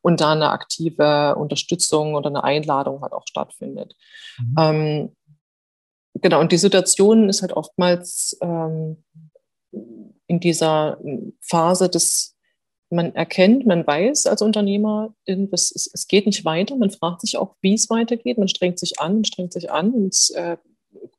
und 0.01 0.19
da 0.19 0.33
eine 0.33 0.49
aktive 0.49 1.35
Unterstützung 1.35 2.15
oder 2.15 2.27
eine 2.27 2.43
Einladung 2.43 3.01
halt 3.01 3.13
auch 3.13 3.25
stattfindet. 3.25 3.95
Mhm. 4.37 5.11
Genau, 6.15 6.39
und 6.39 6.51
die 6.51 6.57
Situation 6.57 7.29
ist 7.29 7.41
halt 7.41 7.53
oftmals 7.53 8.37
ähm, 8.41 9.03
in 10.27 10.39
dieser 10.39 10.99
Phase 11.41 11.89
des 11.89 12.33
man 12.93 13.15
erkennt, 13.15 13.65
man 13.65 13.85
weiß 13.85 14.27
als 14.27 14.43
Unternehmer, 14.43 15.15
es, 15.25 15.89
es, 15.91 16.07
geht 16.07 16.27
nicht 16.27 16.45
weiter. 16.45 16.75
Man 16.75 16.91
fragt 16.91 17.21
sich 17.21 17.37
auch, 17.37 17.55
wie 17.61 17.73
es 17.73 17.89
weitergeht. 17.89 18.37
Man 18.37 18.47
strengt 18.47 18.77
sich 18.77 18.99
an, 18.99 19.25
strengt 19.25 19.51
sich 19.51 19.71
an 19.71 19.91
und 19.91 20.15
äh, 20.35 20.57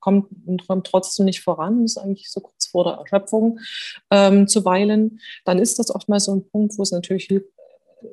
kommt, 0.01 0.29
kommt 0.67 0.87
trotzdem 0.87 1.27
nicht 1.27 1.41
voran, 1.41 1.85
ist 1.85 1.99
eigentlich 1.99 2.31
so 2.31 2.41
kurz 2.41 2.67
vor 2.67 2.85
der 2.85 2.95
Erschöpfung 2.95 3.59
ähm, 4.11 4.47
zuweilen, 4.47 5.21
dann 5.45 5.59
ist 5.59 5.79
das 5.79 5.95
oftmals 5.95 6.25
so 6.25 6.35
ein 6.35 6.49
Punkt, 6.49 6.79
wo 6.79 6.83
es 6.83 6.93
natürlich 6.93 7.25
Hilf 7.25 7.45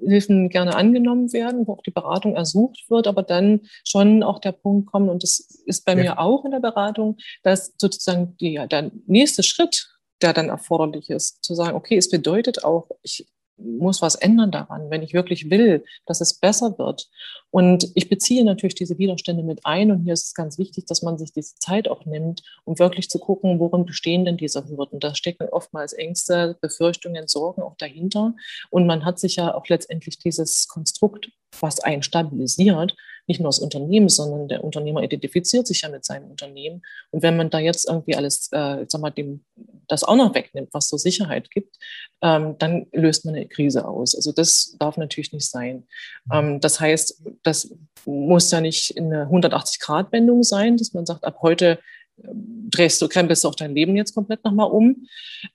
Hilfen 0.05 0.49
gerne 0.49 0.75
angenommen 0.75 1.31
werden, 1.33 1.67
wo 1.67 1.73
auch 1.73 1.83
die 1.83 1.91
Beratung 1.91 2.35
ersucht 2.35 2.85
wird, 2.89 3.07
aber 3.07 3.23
dann 3.23 3.61
schon 3.85 4.23
auch 4.23 4.39
der 4.39 4.51
Punkt 4.51 4.91
kommt, 4.91 5.09
und 5.09 5.23
das 5.23 5.39
ist 5.65 5.85
bei 5.85 5.93
ja. 5.93 5.97
mir 5.97 6.19
auch 6.19 6.45
in 6.45 6.51
der 6.51 6.59
Beratung, 6.59 7.17
dass 7.43 7.73
sozusagen 7.77 8.35
die, 8.37 8.59
der 8.69 8.91
nächste 9.05 9.43
Schritt, 9.43 9.89
der 10.21 10.33
dann 10.33 10.49
erforderlich 10.49 11.09
ist, 11.09 11.43
zu 11.43 11.55
sagen, 11.55 11.75
okay, 11.75 11.97
es 11.97 12.09
bedeutet 12.09 12.63
auch, 12.63 12.89
ich 13.01 13.27
muss 13.57 14.01
was 14.01 14.15
ändern 14.15 14.51
daran, 14.51 14.89
wenn 14.89 15.03
ich 15.03 15.13
wirklich 15.13 15.49
will, 15.49 15.83
dass 16.05 16.21
es 16.21 16.33
besser 16.33 16.77
wird. 16.77 17.09
Und 17.49 17.91
ich 17.95 18.09
beziehe 18.09 18.43
natürlich 18.43 18.75
diese 18.75 18.97
Widerstände 18.97 19.43
mit 19.43 19.65
ein. 19.65 19.91
Und 19.91 20.03
hier 20.03 20.13
ist 20.13 20.27
es 20.27 20.33
ganz 20.33 20.57
wichtig, 20.57 20.85
dass 20.85 21.01
man 21.01 21.17
sich 21.17 21.33
diese 21.33 21.55
Zeit 21.55 21.87
auch 21.87 22.05
nimmt, 22.05 22.41
um 22.63 22.79
wirklich 22.79 23.09
zu 23.09 23.19
gucken, 23.19 23.59
worin 23.59 23.85
bestehen 23.85 24.25
denn 24.25 24.37
diese 24.37 24.67
Hürden. 24.67 24.99
Da 24.99 25.15
stecken 25.15 25.49
oftmals 25.51 25.93
Ängste, 25.93 26.57
Befürchtungen, 26.61 27.27
Sorgen 27.27 27.61
auch 27.61 27.75
dahinter. 27.77 28.33
Und 28.69 28.87
man 28.87 29.05
hat 29.05 29.19
sich 29.19 29.35
ja 29.35 29.53
auch 29.53 29.67
letztendlich 29.67 30.17
dieses 30.17 30.67
Konstrukt, 30.67 31.31
was 31.59 31.79
einen 31.81 32.03
stabilisiert, 32.03 32.95
nicht 33.31 33.39
nur 33.39 33.47
das 33.47 33.59
Unternehmen, 33.59 34.09
sondern 34.09 34.49
der 34.49 34.63
Unternehmer 34.63 35.01
identifiziert 35.01 35.65
sich 35.65 35.81
ja 35.81 35.89
mit 35.89 36.03
seinem 36.03 36.29
Unternehmen. 36.29 36.81
Und 37.11 37.23
wenn 37.23 37.37
man 37.37 37.49
da 37.49 37.59
jetzt 37.59 37.87
irgendwie 37.87 38.15
alles, 38.15 38.49
äh, 38.51 38.85
sag 38.87 38.99
mal, 38.99 39.09
dem, 39.09 39.45
das 39.87 40.03
auch 40.03 40.17
noch 40.17 40.35
wegnimmt, 40.35 40.69
was 40.73 40.89
so 40.89 40.97
Sicherheit 40.97 41.49
gibt, 41.49 41.77
ähm, 42.21 42.57
dann 42.59 42.87
löst 42.91 43.23
man 43.25 43.35
eine 43.35 43.47
Krise 43.47 43.87
aus. 43.87 44.13
Also 44.15 44.33
das 44.33 44.75
darf 44.79 44.97
natürlich 44.97 45.31
nicht 45.31 45.49
sein. 45.49 45.87
Ähm, 46.31 46.59
das 46.59 46.81
heißt, 46.81 47.23
das 47.43 47.73
muss 48.05 48.51
ja 48.51 48.59
nicht 48.59 48.97
eine 48.97 49.27
180-Grad-Wendung 49.27 50.43
sein, 50.43 50.75
dass 50.75 50.93
man 50.93 51.05
sagt, 51.05 51.23
ab 51.23 51.37
heute 51.41 51.79
ähm, 52.21 52.67
drehst 52.69 53.01
du, 53.01 53.07
krempelst 53.07 53.45
du 53.45 53.47
auch 53.47 53.55
dein 53.55 53.73
Leben 53.73 53.95
jetzt 53.95 54.13
komplett 54.13 54.43
nochmal 54.43 54.69
um. 54.69 55.07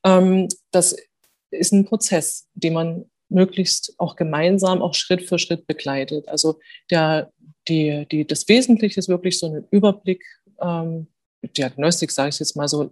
Ähm, 0.03 0.49
das 0.71 0.97
ist 1.51 1.73
ein 1.73 1.85
Prozess, 1.85 2.49
den 2.55 2.73
man 2.73 3.05
möglichst 3.29 3.95
auch 3.99 4.17
gemeinsam, 4.17 4.83
auch 4.83 4.95
Schritt 4.95 5.23
für 5.23 5.39
Schritt 5.39 5.67
begleitet. 5.67 6.29
Also 6.29 6.59
der 6.91 7.33
die, 7.69 8.07
die, 8.11 8.27
das 8.27 8.49
Wesentliche 8.49 9.01
ist 9.01 9.09
wirklich 9.09 9.39
so 9.39 9.47
einen 9.47 9.67
Überblick, 9.71 10.25
ähm, 10.61 11.09
Diagnostik, 11.57 12.11
sage 12.11 12.31
ich 12.31 12.39
jetzt 12.41 12.57
mal 12.57 12.67
so 12.67 12.85
äh, 12.85 12.89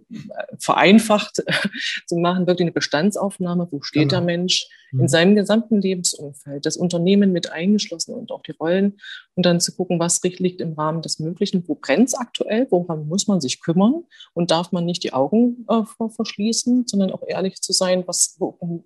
vereinfacht 0.59 1.43
zu 2.07 2.15
machen, 2.15 2.47
wirklich 2.47 2.65
eine 2.65 2.71
Bestandsaufnahme, 2.71 3.67
wo 3.69 3.81
steht 3.81 4.09
genau. 4.09 4.11
der 4.11 4.21
Mensch 4.21 4.69
mhm. 4.91 5.01
in 5.01 5.07
seinem 5.09 5.35
gesamten 5.35 5.81
Lebensumfeld, 5.81 6.65
das 6.65 6.77
Unternehmen 6.77 7.33
mit 7.33 7.51
eingeschlossen 7.51 8.13
und 8.13 8.31
auch 8.31 8.43
die 8.43 8.53
Rollen 8.53 8.97
und 9.35 9.45
dann 9.45 9.59
zu 9.59 9.75
gucken, 9.75 9.99
was 9.99 10.21
liegt 10.23 10.61
im 10.61 10.73
Rahmen 10.73 11.01
des 11.01 11.19
Möglichen, 11.19 11.67
wo 11.67 11.75
brennt 11.75 12.07
es 12.09 12.13
aktuell, 12.15 12.67
woran 12.69 13.07
muss 13.07 13.27
man 13.27 13.41
sich 13.41 13.59
kümmern 13.59 14.05
und 14.33 14.51
darf 14.51 14.71
man 14.71 14.85
nicht 14.85 15.03
die 15.03 15.13
Augen 15.13 15.65
äh, 15.69 15.81
verschließen, 16.09 16.87
sondern 16.87 17.11
auch 17.11 17.23
ehrlich 17.27 17.61
zu 17.61 17.73
sein, 17.73 18.03
was, 18.05 18.35
wo, 18.39 18.85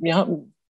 ja, 0.00 0.28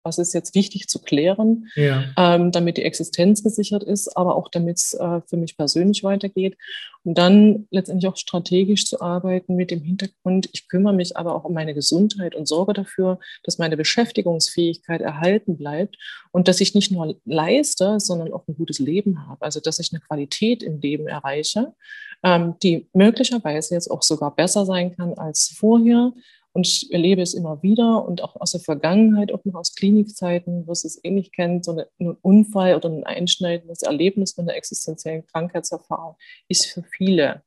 was 0.04 0.18
ist 0.18 0.34
jetzt 0.34 0.54
wichtig 0.54 0.88
zu 0.88 1.00
klären, 1.00 1.68
ja. 1.74 2.04
ähm, 2.16 2.52
damit 2.52 2.76
die 2.76 2.84
Existenz 2.84 3.42
gesichert 3.42 3.82
ist, 3.82 4.16
aber 4.16 4.36
auch 4.36 4.48
damit 4.50 4.76
es 4.76 4.94
äh, 4.94 5.20
für 5.26 5.36
mich 5.36 5.56
persönlich 5.56 6.04
weitergeht. 6.04 6.56
Und 7.04 7.18
dann 7.18 7.66
letztendlich 7.70 8.10
auch 8.10 8.16
strategisch 8.16 8.86
zu 8.86 9.00
arbeiten 9.00 9.56
mit 9.56 9.70
dem 9.70 9.82
Hintergrund, 9.82 10.48
ich 10.52 10.68
kümmere 10.68 10.94
mich 10.94 11.16
aber 11.16 11.34
auch 11.34 11.44
um 11.44 11.52
meine 11.52 11.74
Gesundheit 11.74 12.34
und 12.34 12.46
sorge 12.46 12.72
dafür, 12.72 13.18
dass 13.42 13.58
meine 13.58 13.76
Beschäftigungsfähigkeit 13.76 15.00
erhalten 15.00 15.56
bleibt 15.56 15.96
und 16.32 16.48
dass 16.48 16.60
ich 16.60 16.74
nicht 16.74 16.92
nur 16.92 17.16
leiste, 17.24 17.98
sondern 18.00 18.32
auch 18.32 18.46
ein 18.46 18.56
gutes 18.56 18.78
Leben 18.78 19.26
habe. 19.26 19.42
Also 19.42 19.60
dass 19.60 19.78
ich 19.78 19.92
eine 19.92 20.00
Qualität 20.00 20.62
im 20.62 20.80
Leben 20.80 21.06
erreiche, 21.06 21.74
ähm, 22.22 22.54
die 22.62 22.88
möglicherweise 22.92 23.74
jetzt 23.74 23.90
auch 23.90 24.02
sogar 24.02 24.34
besser 24.34 24.64
sein 24.64 24.96
kann 24.96 25.14
als 25.14 25.54
vorher 25.56 26.12
und 26.54 26.68
ich 26.68 26.92
erlebe 26.92 27.20
es 27.20 27.34
immer 27.34 27.62
wieder 27.62 28.06
und 28.06 28.22
auch 28.22 28.36
aus 28.36 28.52
der 28.52 28.60
Vergangenheit, 28.60 29.32
auch 29.32 29.44
noch 29.44 29.56
aus 29.56 29.74
Klinikzeiten, 29.74 30.66
wo 30.68 30.72
es 30.72 30.84
es 30.84 31.00
ähnlich 31.02 31.32
kennt, 31.32 31.64
so 31.64 31.76
ein 31.98 32.16
Unfall 32.22 32.76
oder 32.76 32.88
ein 32.88 33.04
einschneidendes 33.04 33.82
Erlebnis 33.82 34.36
mit 34.36 34.48
einer 34.48 34.56
existenziellen 34.56 35.26
Krankheitserfahrung 35.26 36.16
ist 36.48 36.66
für 36.66 36.84
viele 36.84 37.42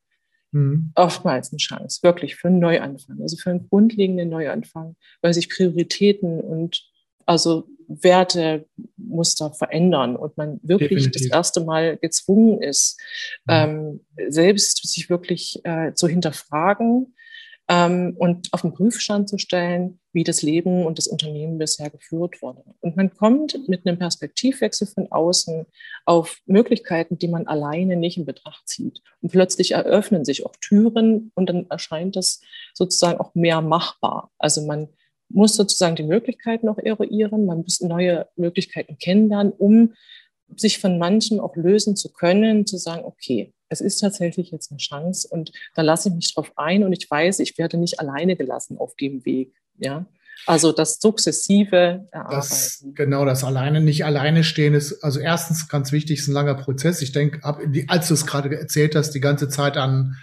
mhm. 0.51 0.91
oftmals 0.95 1.53
eine 1.53 1.57
Chance, 1.57 2.03
wirklich 2.03 2.35
für 2.35 2.49
einen 2.49 2.59
Neuanfang, 2.59 3.21
also 3.21 3.37
für 3.37 3.49
einen 3.49 3.69
grundlegenden 3.69 4.27
Neuanfang, 4.27 4.97
weil 5.21 5.33
sich 5.33 5.49
Prioritäten 5.49 6.41
und 6.41 6.83
also 7.25 7.69
Wertemuster 7.87 9.53
verändern 9.53 10.17
und 10.17 10.35
man 10.35 10.59
wirklich 10.63 11.03
Definitiv. 11.03 11.29
das 11.29 11.31
erste 11.31 11.61
Mal 11.61 11.95
gezwungen 11.95 12.61
ist, 12.61 12.99
mhm. 13.45 13.53
ähm, 13.53 14.05
selbst 14.27 14.85
sich 14.85 15.09
wirklich 15.09 15.61
äh, 15.63 15.93
zu 15.93 16.09
hinterfragen, 16.09 17.13
ähm, 17.69 18.15
und 18.17 18.53
auf 18.53 18.61
den 18.61 18.73
Prüfstand 18.73 19.27
zu 19.29 19.37
stellen, 19.37 19.99
wie 20.13 20.23
das 20.23 20.41
Leben 20.41 20.85
und 20.85 20.97
das 20.97 21.07
Unternehmen 21.07 21.57
bisher 21.57 21.89
geführt 21.89 22.41
wurde. 22.41 22.63
Und 22.79 22.95
man 22.95 23.13
kommt 23.13 23.67
mit 23.67 23.85
einem 23.85 23.99
Perspektivwechsel 23.99 24.87
von 24.87 25.11
außen 25.11 25.65
auf 26.05 26.39
Möglichkeiten, 26.45 27.17
die 27.17 27.27
man 27.27 27.45
alleine 27.47 27.97
nicht 27.97 28.17
in 28.17 28.25
Betracht 28.25 28.67
zieht. 28.67 29.01
Und 29.21 29.31
plötzlich 29.31 29.71
eröffnen 29.71 30.23
sich 30.23 30.45
auch 30.45 30.55
Türen 30.61 31.31
und 31.35 31.49
dann 31.49 31.67
erscheint 31.69 32.15
das 32.15 32.41
sozusagen 32.73 33.19
auch 33.19 33.35
mehr 33.35 33.61
machbar. 33.61 34.31
Also 34.37 34.65
man 34.65 34.87
muss 35.29 35.55
sozusagen 35.55 35.97
die 35.97 36.03
Möglichkeiten 36.03 36.69
auch 36.69 36.77
eruieren, 36.77 37.45
man 37.45 37.61
muss 37.61 37.81
neue 37.81 38.27
Möglichkeiten 38.37 38.97
kennenlernen, 38.97 39.51
um 39.51 39.93
sich 40.55 40.79
von 40.79 40.97
manchen 40.97 41.41
auch 41.41 41.57
lösen 41.57 41.97
zu 41.97 42.11
können, 42.13 42.65
zu 42.65 42.77
sagen, 42.77 43.03
okay, 43.03 43.53
es 43.69 43.81
ist 43.81 43.99
tatsächlich 43.99 44.51
jetzt 44.51 44.71
eine 44.71 44.77
Chance 44.77 45.27
und 45.29 45.51
da 45.75 45.81
lasse 45.81 46.09
ich 46.09 46.15
mich 46.15 46.33
drauf 46.33 46.51
ein 46.55 46.83
und 46.83 46.93
ich 46.93 47.09
weiß, 47.09 47.39
ich 47.39 47.57
werde 47.57 47.77
nicht 47.77 47.99
alleine 47.99 48.35
gelassen 48.35 48.77
auf 48.77 48.95
dem 48.95 49.25
Weg. 49.25 49.53
Ja, 49.77 50.05
also 50.45 50.71
das 50.71 50.99
sukzessive 50.99 52.07
Erarbeiten. 52.11 52.35
Das, 52.35 52.85
genau, 52.93 53.25
das 53.25 53.43
alleine 53.43 53.81
nicht 53.81 54.05
alleine 54.05 54.43
stehen 54.43 54.73
ist, 54.73 55.03
also 55.03 55.19
erstens 55.19 55.67
ganz 55.67 55.91
wichtig, 55.91 56.19
ist 56.19 56.27
ein 56.27 56.33
langer 56.33 56.55
Prozess. 56.55 57.01
Ich 57.01 57.11
denke, 57.11 57.41
als 57.87 58.07
du 58.07 58.13
es 58.13 58.25
gerade 58.25 58.55
erzählt 58.57 58.95
hast, 58.95 59.11
die 59.11 59.19
ganze 59.19 59.49
Zeit 59.49 59.77
an 59.77 60.15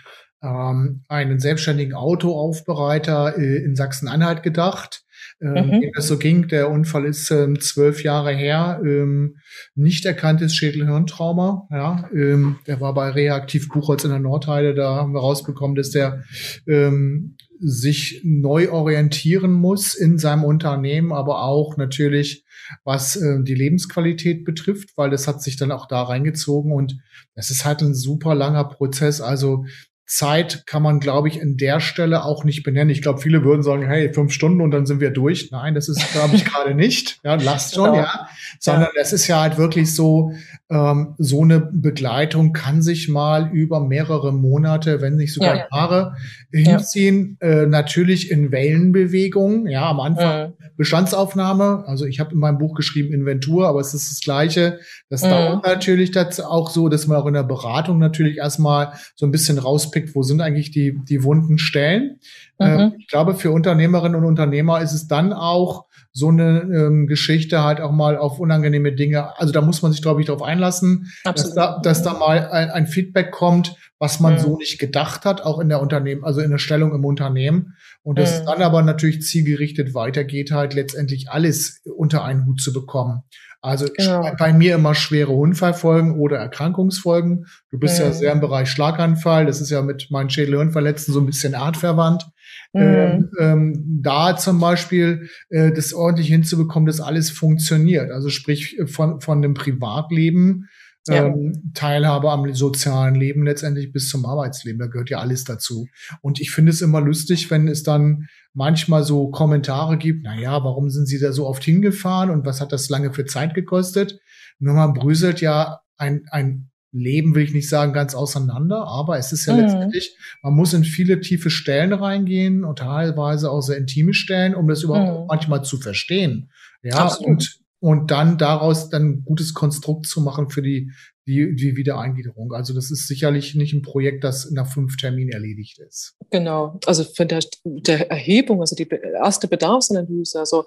ähm, 0.42 1.04
einen 1.08 1.40
selbstständigen 1.40 1.94
Autoaufbereiter 1.94 3.36
äh, 3.38 3.64
in 3.64 3.76
Sachsen-Anhalt 3.76 4.42
gedacht 4.42 5.03
ähm, 5.40 5.68
mhm. 5.68 5.90
das 5.94 6.06
so 6.06 6.18
ging. 6.18 6.48
Der 6.48 6.70
Unfall 6.70 7.04
ist 7.04 7.30
ähm, 7.30 7.60
zwölf 7.60 8.02
Jahre 8.02 8.32
her. 8.34 8.80
Ähm, 8.84 9.36
nicht 9.74 10.04
erkanntes 10.04 10.54
Schädelhirntrauma. 10.54 11.68
Ja, 11.70 12.08
ähm, 12.12 12.56
der 12.66 12.80
war 12.80 12.94
bei 12.94 13.10
Reaktiv 13.10 13.68
Buchholz 13.68 14.04
in 14.04 14.10
der 14.10 14.20
Nordheide. 14.20 14.74
Da 14.74 14.94
haben 14.94 15.12
wir 15.12 15.20
rausbekommen, 15.20 15.76
dass 15.76 15.90
der 15.90 16.22
ähm, 16.66 17.36
sich 17.60 18.20
neu 18.24 18.70
orientieren 18.70 19.52
muss 19.52 19.94
in 19.94 20.18
seinem 20.18 20.44
Unternehmen, 20.44 21.12
aber 21.12 21.42
auch 21.44 21.76
natürlich 21.76 22.44
was 22.84 23.16
äh, 23.16 23.42
die 23.42 23.54
Lebensqualität 23.54 24.44
betrifft, 24.44 24.96
weil 24.96 25.10
das 25.10 25.28
hat 25.28 25.42
sich 25.42 25.56
dann 25.56 25.72
auch 25.72 25.86
da 25.86 26.02
reingezogen 26.02 26.72
und 26.72 26.96
das 27.34 27.50
ist 27.50 27.64
halt 27.64 27.82
ein 27.82 27.94
super 27.94 28.34
langer 28.34 28.64
Prozess. 28.64 29.20
Also 29.20 29.64
Zeit 30.06 30.66
kann 30.66 30.82
man, 30.82 31.00
glaube 31.00 31.28
ich, 31.28 31.40
in 31.40 31.56
der 31.56 31.80
Stelle 31.80 32.24
auch 32.24 32.44
nicht 32.44 32.62
benennen. 32.62 32.90
Ich 32.90 33.00
glaube, 33.00 33.20
viele 33.20 33.42
würden 33.42 33.62
sagen, 33.62 33.86
hey, 33.86 34.12
fünf 34.12 34.32
Stunden 34.32 34.60
und 34.60 34.70
dann 34.70 34.84
sind 34.84 35.00
wir 35.00 35.10
durch. 35.10 35.50
Nein, 35.50 35.74
das 35.74 35.88
ist, 35.88 36.12
glaube 36.12 36.36
ich, 36.36 36.44
gerade 36.46 36.74
nicht. 36.74 37.20
Ja, 37.24 37.36
lasst 37.36 37.74
schon, 37.74 37.92
genau. 37.92 37.96
ja. 37.96 38.28
Sondern 38.60 38.90
es 39.00 39.10
ja. 39.10 39.14
ist 39.14 39.26
ja 39.28 39.40
halt 39.40 39.56
wirklich 39.56 39.94
so, 39.94 40.32
ähm, 40.70 41.14
so 41.18 41.42
eine 41.42 41.60
Begleitung 41.60 42.52
kann 42.52 42.82
sich 42.82 43.08
mal 43.08 43.50
über 43.52 43.80
mehrere 43.80 44.32
Monate, 44.32 45.00
wenn 45.00 45.16
nicht 45.16 45.34
sogar 45.34 45.56
ja. 45.56 45.66
Jahre 45.70 46.16
hinziehen. 46.50 47.36
Äh, 47.40 47.66
natürlich 47.66 48.30
in 48.30 48.50
Wellenbewegung. 48.50 49.66
Ja, 49.66 49.90
am 49.90 50.00
Anfang 50.00 50.54
Bestandsaufnahme. 50.76 51.84
Also 51.86 52.06
ich 52.06 52.18
habe 52.18 52.32
in 52.32 52.38
meinem 52.38 52.58
Buch 52.58 52.74
geschrieben 52.74 53.12
Inventur, 53.12 53.68
aber 53.68 53.80
es 53.80 53.94
ist 53.94 54.10
das 54.10 54.20
Gleiche. 54.20 54.80
Das 55.08 55.20
dauert 55.20 55.64
natürlich 55.64 56.10
dazu 56.10 56.44
auch 56.44 56.70
so, 56.70 56.88
dass 56.88 57.06
man 57.06 57.18
auch 57.18 57.26
in 57.26 57.34
der 57.34 57.44
Beratung 57.44 57.98
natürlich 57.98 58.38
erstmal 58.38 58.94
so 59.14 59.26
ein 59.26 59.30
bisschen 59.30 59.58
raus 59.58 59.74
rauspickt, 59.74 60.14
wo 60.14 60.22
sind 60.22 60.40
eigentlich 60.40 60.70
die, 60.70 60.98
die 61.08 61.22
wunden 61.22 61.58
Stellen. 61.58 62.18
Mhm. 62.58 62.66
Äh, 62.66 62.90
ich 62.98 63.08
glaube, 63.08 63.34
für 63.34 63.50
Unternehmerinnen 63.50 64.16
und 64.16 64.24
Unternehmer 64.24 64.80
ist 64.80 64.92
es 64.92 65.08
dann 65.08 65.32
auch 65.32 65.86
so 66.16 66.28
eine 66.28 66.60
ähm, 66.60 67.06
Geschichte 67.08 67.64
halt 67.64 67.80
auch 67.80 67.90
mal 67.90 68.16
auf 68.16 68.38
unangenehme 68.38 68.92
Dinge. 68.92 69.38
Also 69.38 69.52
da 69.52 69.60
muss 69.60 69.82
man 69.82 69.90
sich, 69.90 70.00
glaube 70.00 70.20
ich, 70.20 70.28
darauf 70.28 70.42
einlassen, 70.42 71.10
dass 71.24 71.54
da, 71.54 71.80
dass 71.82 72.04
da 72.04 72.14
mal 72.14 72.48
ein, 72.50 72.70
ein 72.70 72.86
Feedback 72.86 73.32
kommt, 73.32 73.76
was 73.98 74.20
man 74.20 74.34
mhm. 74.34 74.38
so 74.38 74.56
nicht 74.56 74.78
gedacht 74.78 75.24
hat, 75.24 75.42
auch 75.42 75.58
in 75.58 75.68
der 75.68 75.80
Unternehmen, 75.80 76.24
also 76.24 76.40
in 76.40 76.50
der 76.50 76.58
Stellung 76.58 76.94
im 76.94 77.04
Unternehmen. 77.04 77.74
Und 78.04 78.20
das 78.20 78.40
mhm. 78.40 78.46
dann 78.46 78.62
aber 78.62 78.82
natürlich 78.82 79.22
zielgerichtet 79.22 79.94
weitergeht, 79.94 80.52
halt 80.52 80.74
letztendlich 80.74 81.30
alles 81.30 81.82
unter 81.96 82.22
einen 82.22 82.46
Hut 82.46 82.60
zu 82.60 82.72
bekommen. 82.72 83.22
Also 83.64 83.86
genau. 83.96 84.30
bei 84.38 84.52
mir 84.52 84.74
immer 84.74 84.94
schwere 84.94 85.32
Unfallfolgen 85.32 86.18
oder 86.18 86.36
Erkrankungsfolgen. 86.36 87.46
Du 87.70 87.78
bist 87.78 87.98
mhm. 87.98 88.04
ja 88.04 88.12
sehr 88.12 88.32
im 88.32 88.40
Bereich 88.40 88.68
Schlaganfall. 88.68 89.46
Das 89.46 89.62
ist 89.62 89.70
ja 89.70 89.80
mit 89.80 90.10
meinen 90.10 90.28
Schädelhirnverletzten 90.28 91.14
so 91.14 91.20
ein 91.20 91.24
bisschen 91.24 91.54
artverwandt. 91.54 92.26
Mhm. 92.74 92.82
Ähm, 92.82 93.30
ähm, 93.40 94.00
da 94.02 94.36
zum 94.36 94.60
Beispiel 94.60 95.30
äh, 95.48 95.72
das 95.72 95.94
ordentlich 95.94 96.28
hinzubekommen, 96.28 96.86
dass 96.86 97.00
alles 97.00 97.30
funktioniert. 97.30 98.10
Also 98.10 98.28
sprich 98.28 98.76
von, 98.84 99.22
von 99.22 99.40
dem 99.40 99.54
Privatleben 99.54 100.68
ja. 101.08 101.26
ähm, 101.26 101.72
Teilhabe 101.74 102.30
am 102.30 102.52
sozialen 102.54 103.14
Leben 103.14 103.44
letztendlich 103.44 103.92
bis 103.92 104.08
zum 104.08 104.24
Arbeitsleben. 104.26 104.78
Da 104.78 104.86
gehört 104.86 105.10
ja 105.10 105.18
alles 105.18 105.44
dazu. 105.44 105.86
Und 106.22 106.40
ich 106.40 106.50
finde 106.50 106.70
es 106.70 106.82
immer 106.82 107.00
lustig, 107.00 107.50
wenn 107.50 107.68
es 107.68 107.82
dann 107.82 108.28
manchmal 108.52 109.04
so 109.04 109.30
Kommentare 109.30 109.98
gibt, 109.98 110.22
na 110.24 110.38
ja, 110.38 110.62
warum 110.64 110.90
sind 110.90 111.06
Sie 111.06 111.18
da 111.18 111.32
so 111.32 111.46
oft 111.46 111.64
hingefahren 111.64 112.30
und 112.30 112.46
was 112.46 112.60
hat 112.60 112.72
das 112.72 112.88
lange 112.88 113.12
für 113.12 113.26
Zeit 113.26 113.54
gekostet? 113.54 114.20
Nur 114.58 114.74
man 114.74 114.94
bröselt 114.94 115.40
ja 115.40 115.80
ein, 115.96 116.22
ein 116.30 116.70
Leben 116.92 117.34
will 117.34 117.42
ich 117.42 117.52
nicht 117.52 117.68
sagen 117.68 117.92
ganz 117.92 118.14
auseinander, 118.14 118.86
aber 118.86 119.18
es 119.18 119.32
ist 119.32 119.46
ja 119.46 119.54
mhm. 119.54 119.60
letztendlich, 119.60 120.16
man 120.42 120.54
muss 120.54 120.72
in 120.74 120.84
viele 120.84 121.20
tiefe 121.20 121.50
Stellen 121.50 121.92
reingehen 121.92 122.64
und 122.64 122.78
teilweise 122.78 123.50
auch 123.50 123.62
sehr 123.62 123.78
intime 123.78 124.14
Stellen, 124.14 124.54
um 124.54 124.68
das 124.68 124.84
überhaupt 124.84 125.22
mhm. 125.22 125.26
manchmal 125.26 125.64
zu 125.64 125.78
verstehen. 125.78 126.52
Ja, 126.84 126.98
Absolut. 126.98 127.28
und 127.28 127.63
und 127.84 128.10
dann 128.10 128.38
daraus 128.38 128.88
dann 128.88 129.02
ein 129.02 129.24
gutes 129.26 129.52
Konstrukt 129.52 130.06
zu 130.06 130.22
machen 130.22 130.48
für 130.48 130.62
die, 130.62 130.90
die, 131.26 131.56
die 131.56 131.76
Wiedereingliederung. 131.76 132.52
Also 132.52 132.74
das 132.74 132.90
ist 132.90 133.08
sicherlich 133.08 133.54
nicht 133.54 133.72
ein 133.72 133.82
Projekt, 133.82 134.24
das 134.24 134.50
nach 134.50 134.70
fünf 134.70 134.96
Terminen 134.96 135.30
erledigt 135.30 135.78
ist. 135.78 136.16
Genau, 136.30 136.78
also 136.86 137.04
von 137.04 137.28
der, 137.28 137.40
der 137.64 138.10
Erhebung, 138.10 138.60
also 138.60 138.76
die 138.76 138.88
erste 138.88 139.48
Bedarfsanalyse, 139.48 140.38
also 140.38 140.66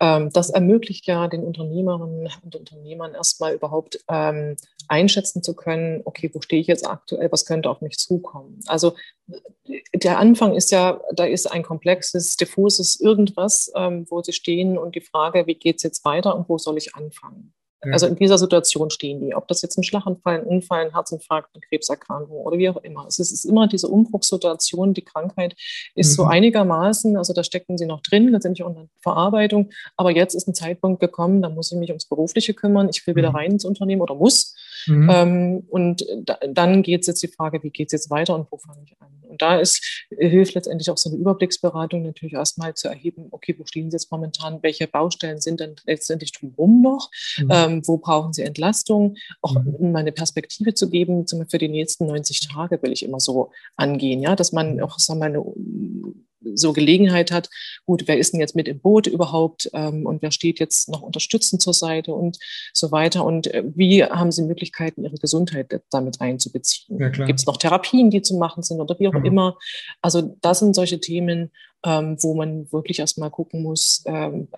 ähm, 0.00 0.30
das 0.32 0.50
ermöglicht 0.50 1.06
ja 1.06 1.28
den 1.28 1.42
Unternehmerinnen 1.42 2.28
und 2.42 2.56
Unternehmern 2.56 3.14
erstmal 3.14 3.54
überhaupt 3.54 4.02
ähm, 4.08 4.56
einschätzen 4.88 5.42
zu 5.42 5.54
können, 5.54 6.00
okay, 6.04 6.30
wo 6.32 6.40
stehe 6.40 6.60
ich 6.60 6.66
jetzt 6.66 6.86
aktuell, 6.86 7.30
was 7.30 7.44
könnte 7.44 7.68
auf 7.68 7.82
mich 7.82 7.98
zukommen. 7.98 8.60
Also 8.66 8.94
der 9.94 10.18
Anfang 10.18 10.54
ist 10.54 10.70
ja, 10.70 11.00
da 11.14 11.24
ist 11.24 11.46
ein 11.46 11.62
komplexes, 11.62 12.36
diffuses 12.36 12.98
irgendwas, 12.98 13.70
ähm, 13.76 14.06
wo 14.08 14.22
sie 14.22 14.32
stehen 14.32 14.78
und 14.78 14.94
die 14.94 15.00
Frage, 15.00 15.46
wie 15.46 15.54
geht 15.54 15.76
es 15.76 15.82
jetzt 15.82 16.04
weiter 16.04 16.36
und 16.36 16.48
wo 16.48 16.58
soll 16.58 16.78
ich 16.78 16.94
anfangen? 16.94 17.52
Ja. 17.84 17.92
Also 17.92 18.06
in 18.06 18.16
dieser 18.16 18.36
Situation 18.36 18.90
stehen 18.90 19.20
die, 19.20 19.34
ob 19.34 19.48
das 19.48 19.62
jetzt 19.62 19.78
ein 19.78 19.82
Schlaganfall, 19.82 20.40
ein 20.40 20.44
Unfall, 20.44 20.84
ein 20.84 20.92
Herzinfarkt, 20.92 21.48
eine 21.54 21.62
Krebserkrankung 21.62 22.36
oder 22.36 22.58
wie 22.58 22.68
auch 22.68 22.76
immer. 22.78 23.06
Es 23.06 23.18
ist 23.18 23.44
immer 23.44 23.68
diese 23.68 23.88
Umbruchssituation, 23.88 24.92
die 24.92 25.02
Krankheit 25.02 25.56
ist 25.94 26.10
mhm. 26.10 26.14
so 26.14 26.24
einigermaßen, 26.24 27.16
also 27.16 27.32
da 27.32 27.42
stecken 27.42 27.78
sie 27.78 27.86
noch 27.86 28.02
drin, 28.02 28.28
letztendlich 28.28 28.64
auch 28.64 28.70
in 28.70 28.74
der 28.74 28.88
Verarbeitung. 29.00 29.70
Aber 29.96 30.10
jetzt 30.10 30.34
ist 30.34 30.46
ein 30.46 30.54
Zeitpunkt 30.54 31.00
gekommen, 31.00 31.40
da 31.40 31.48
muss 31.48 31.72
ich 31.72 31.78
mich 31.78 31.90
ums 31.90 32.04
Berufliche 32.04 32.52
kümmern. 32.52 32.88
Ich 32.90 33.06
will 33.06 33.16
wieder 33.16 33.30
mhm. 33.30 33.36
rein 33.36 33.50
ins 33.52 33.64
Unternehmen 33.64 34.02
oder 34.02 34.14
muss. 34.14 34.54
Mhm. 34.86 35.10
Ähm, 35.12 35.64
und 35.68 36.06
da, 36.24 36.38
dann 36.48 36.82
geht 36.82 37.02
es 37.02 37.06
jetzt 37.06 37.22
die 37.22 37.28
Frage, 37.28 37.62
wie 37.62 37.70
geht 37.70 37.88
es 37.88 37.92
jetzt 37.92 38.10
weiter 38.10 38.34
und 38.34 38.46
wo 38.50 38.58
fange 38.58 38.82
ich 38.84 39.00
an? 39.00 39.08
Und 39.30 39.42
da 39.42 39.58
ist, 39.58 40.06
hilft 40.10 40.54
letztendlich 40.54 40.90
auch 40.90 40.98
so 40.98 41.08
eine 41.08 41.18
Überblicksberatung 41.18 42.02
natürlich 42.02 42.34
erstmal 42.34 42.74
zu 42.74 42.88
erheben, 42.88 43.28
okay, 43.30 43.54
wo 43.56 43.64
stehen 43.64 43.90
Sie 43.90 43.94
jetzt 43.94 44.10
momentan, 44.10 44.58
welche 44.62 44.88
Baustellen 44.88 45.40
sind 45.40 45.60
denn 45.60 45.76
letztendlich 45.86 46.32
drumherum 46.32 46.82
noch, 46.82 47.10
mhm. 47.38 47.48
ähm, 47.50 47.82
wo 47.86 47.98
brauchen 47.98 48.32
Sie 48.32 48.42
Entlastung, 48.42 49.16
auch 49.40 49.54
mhm. 49.54 49.74
um 49.76 49.96
eine 49.96 50.12
Perspektive 50.12 50.74
zu 50.74 50.90
geben, 50.90 51.26
zum 51.26 51.38
Beispiel 51.38 51.50
für 51.50 51.58
die 51.58 51.68
nächsten 51.68 52.06
90 52.06 52.48
Tage 52.48 52.82
will 52.82 52.92
ich 52.92 53.04
immer 53.04 53.20
so 53.20 53.52
angehen, 53.76 54.20
ja, 54.20 54.34
dass 54.34 54.52
man 54.52 54.76
mhm. 54.76 54.82
auch, 54.82 54.98
sagen 54.98 55.20
wir 55.20 55.30
mal, 55.30 55.36
eine 55.36 56.14
so 56.54 56.72
Gelegenheit 56.72 57.30
hat, 57.30 57.50
gut, 57.86 58.04
wer 58.06 58.18
ist 58.18 58.32
denn 58.32 58.40
jetzt 58.40 58.56
mit 58.56 58.68
im 58.68 58.80
Boot 58.80 59.06
überhaupt 59.06 59.70
ähm, 59.72 60.06
und 60.06 60.22
wer 60.22 60.30
steht 60.30 60.58
jetzt 60.60 60.88
noch 60.88 61.02
unterstützend 61.02 61.62
zur 61.62 61.74
Seite 61.74 62.14
und 62.14 62.38
so 62.72 62.92
weiter 62.92 63.24
und 63.24 63.46
äh, 63.48 63.62
wie 63.74 64.04
haben 64.04 64.32
Sie 64.32 64.42
Möglichkeiten, 64.42 65.04
Ihre 65.04 65.16
Gesundheit 65.16 65.80
damit 65.90 66.20
einzubeziehen? 66.20 66.98
Ja, 66.98 67.08
Gibt 67.08 67.40
es 67.40 67.46
noch 67.46 67.56
Therapien, 67.56 68.10
die 68.10 68.22
zu 68.22 68.36
machen 68.36 68.62
sind 68.62 68.80
oder 68.80 68.98
wie 68.98 69.08
auch 69.08 69.12
mhm. 69.12 69.24
immer? 69.24 69.58
Also 70.02 70.36
das 70.40 70.60
sind 70.60 70.74
solche 70.74 71.00
Themen, 71.00 71.50
ähm, 71.84 72.16
wo 72.20 72.34
man 72.34 72.70
wirklich 72.72 72.98
erstmal 72.98 73.30
gucken 73.30 73.62
muss, 73.62 74.02
ähm, 74.06 74.48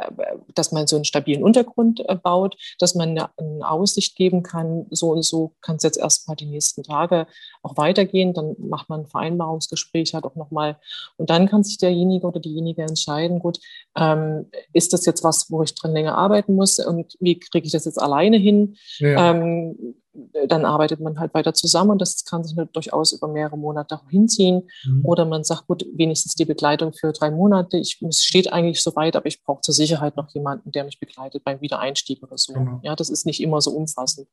dass 0.55 0.73
man 0.73 0.87
so 0.87 0.97
einen 0.97 1.05
stabilen 1.05 1.45
Untergrund 1.45 2.03
äh, 2.09 2.17
baut, 2.17 2.57
dass 2.79 2.95
man 2.95 3.11
eine, 3.11 3.31
eine, 3.37 3.69
Aussicht 3.69 4.17
geben 4.17 4.43
kann, 4.43 4.87
so 4.91 5.11
und 5.13 5.23
so 5.23 5.55
kann 5.61 5.77
es 5.77 5.85
jetzt 5.85 5.99
erstmal 5.99 6.37
die 6.37 6.47
nächsten 6.47 6.83
Tage 6.83 7.27
auch 7.63 7.77
weitergehen. 7.77 8.35
Dann 8.35 8.57
macht 8.59 8.89
man 8.89 9.01
ein 9.01 9.07
Vereinbarungsgespräch 9.07 10.15
halt 10.15 10.25
auch 10.25 10.35
nochmal 10.35 10.79
und 11.17 11.31
dann 11.31 11.49
kann 11.49 11.63
sich 11.63 11.79
derjenige 11.79 12.27
oder 12.27 12.41
diejenige 12.41 12.83
entscheiden, 12.83 13.39
gut, 13.39 13.61
ähm, 13.97 14.47
ist 14.73 14.93
das 14.93 15.07
jetzt 15.07 15.23
was, 15.23 15.51
wo 15.51 15.63
ich 15.63 15.75
drin 15.75 15.93
länger 15.93 16.17
arbeiten 16.17 16.55
muss 16.55 16.79
und 16.79 17.17
wie 17.21 17.39
kriege 17.39 17.67
ich 17.67 17.73
das 17.73 17.85
jetzt 17.85 18.01
alleine 18.01 18.37
hin? 18.37 18.77
Ja. 18.99 19.31
Dann 20.47 20.67
arbeitet 20.67 21.01
man 21.01 21.19
halt 21.19 21.33
weiter 21.33 21.55
zusammen 21.55 21.91
und 21.91 22.01
das 22.03 22.25
kann 22.25 22.45
sich 22.45 22.57
durchaus 22.73 23.13
über 23.13 23.29
mehrere 23.29 23.57
Monate 23.57 23.97
auch 23.97 24.11
hinziehen. 24.11 24.69
Mhm. 24.85 25.05
Oder 25.05 25.25
man 25.25 25.43
sagt, 25.43 25.67
gut, 25.67 25.87
wenigstens 25.95 26.35
die 26.35 26.45
Begleitung 26.45 26.93
für 26.93 27.13
drei 27.13 27.31
Monate. 27.31 27.79
Ich, 27.79 28.01
es 28.03 28.23
steht 28.23 28.53
eigentlich 28.53 28.83
so 28.83 28.95
weit, 28.95 29.17
aber 29.17 29.27
ich 29.27 29.43
brauche 29.43 29.63
zur 29.63 29.75
Sicherheit 29.75 30.17
noch 30.17 30.29
jemanden, 30.35 30.71
der 30.71 30.85
mich 30.85 31.01
begleitet 31.01 31.45
beim 31.45 31.61
Wiedereinstieg 31.63 32.23
oder 32.23 32.37
so. 32.37 32.53
Genau. 32.53 32.81
Ja, 32.83 32.95
das 32.95 33.09
ist 33.09 33.25
nicht 33.25 33.41
immer 33.41 33.61
so 33.63 33.71
umfassend. 33.71 34.29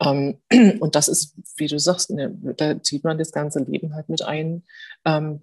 Ähm, 0.00 0.38
und 0.80 0.94
das 0.94 1.08
ist, 1.08 1.36
wie 1.56 1.66
du 1.66 1.78
sagst, 1.78 2.10
ne, 2.10 2.34
da 2.56 2.82
zieht 2.82 3.04
man 3.04 3.18
das 3.18 3.32
ganze 3.32 3.60
Leben 3.60 3.94
halt 3.94 4.08
mit 4.08 4.22
ein. 4.22 4.62
Ähm, 5.04 5.42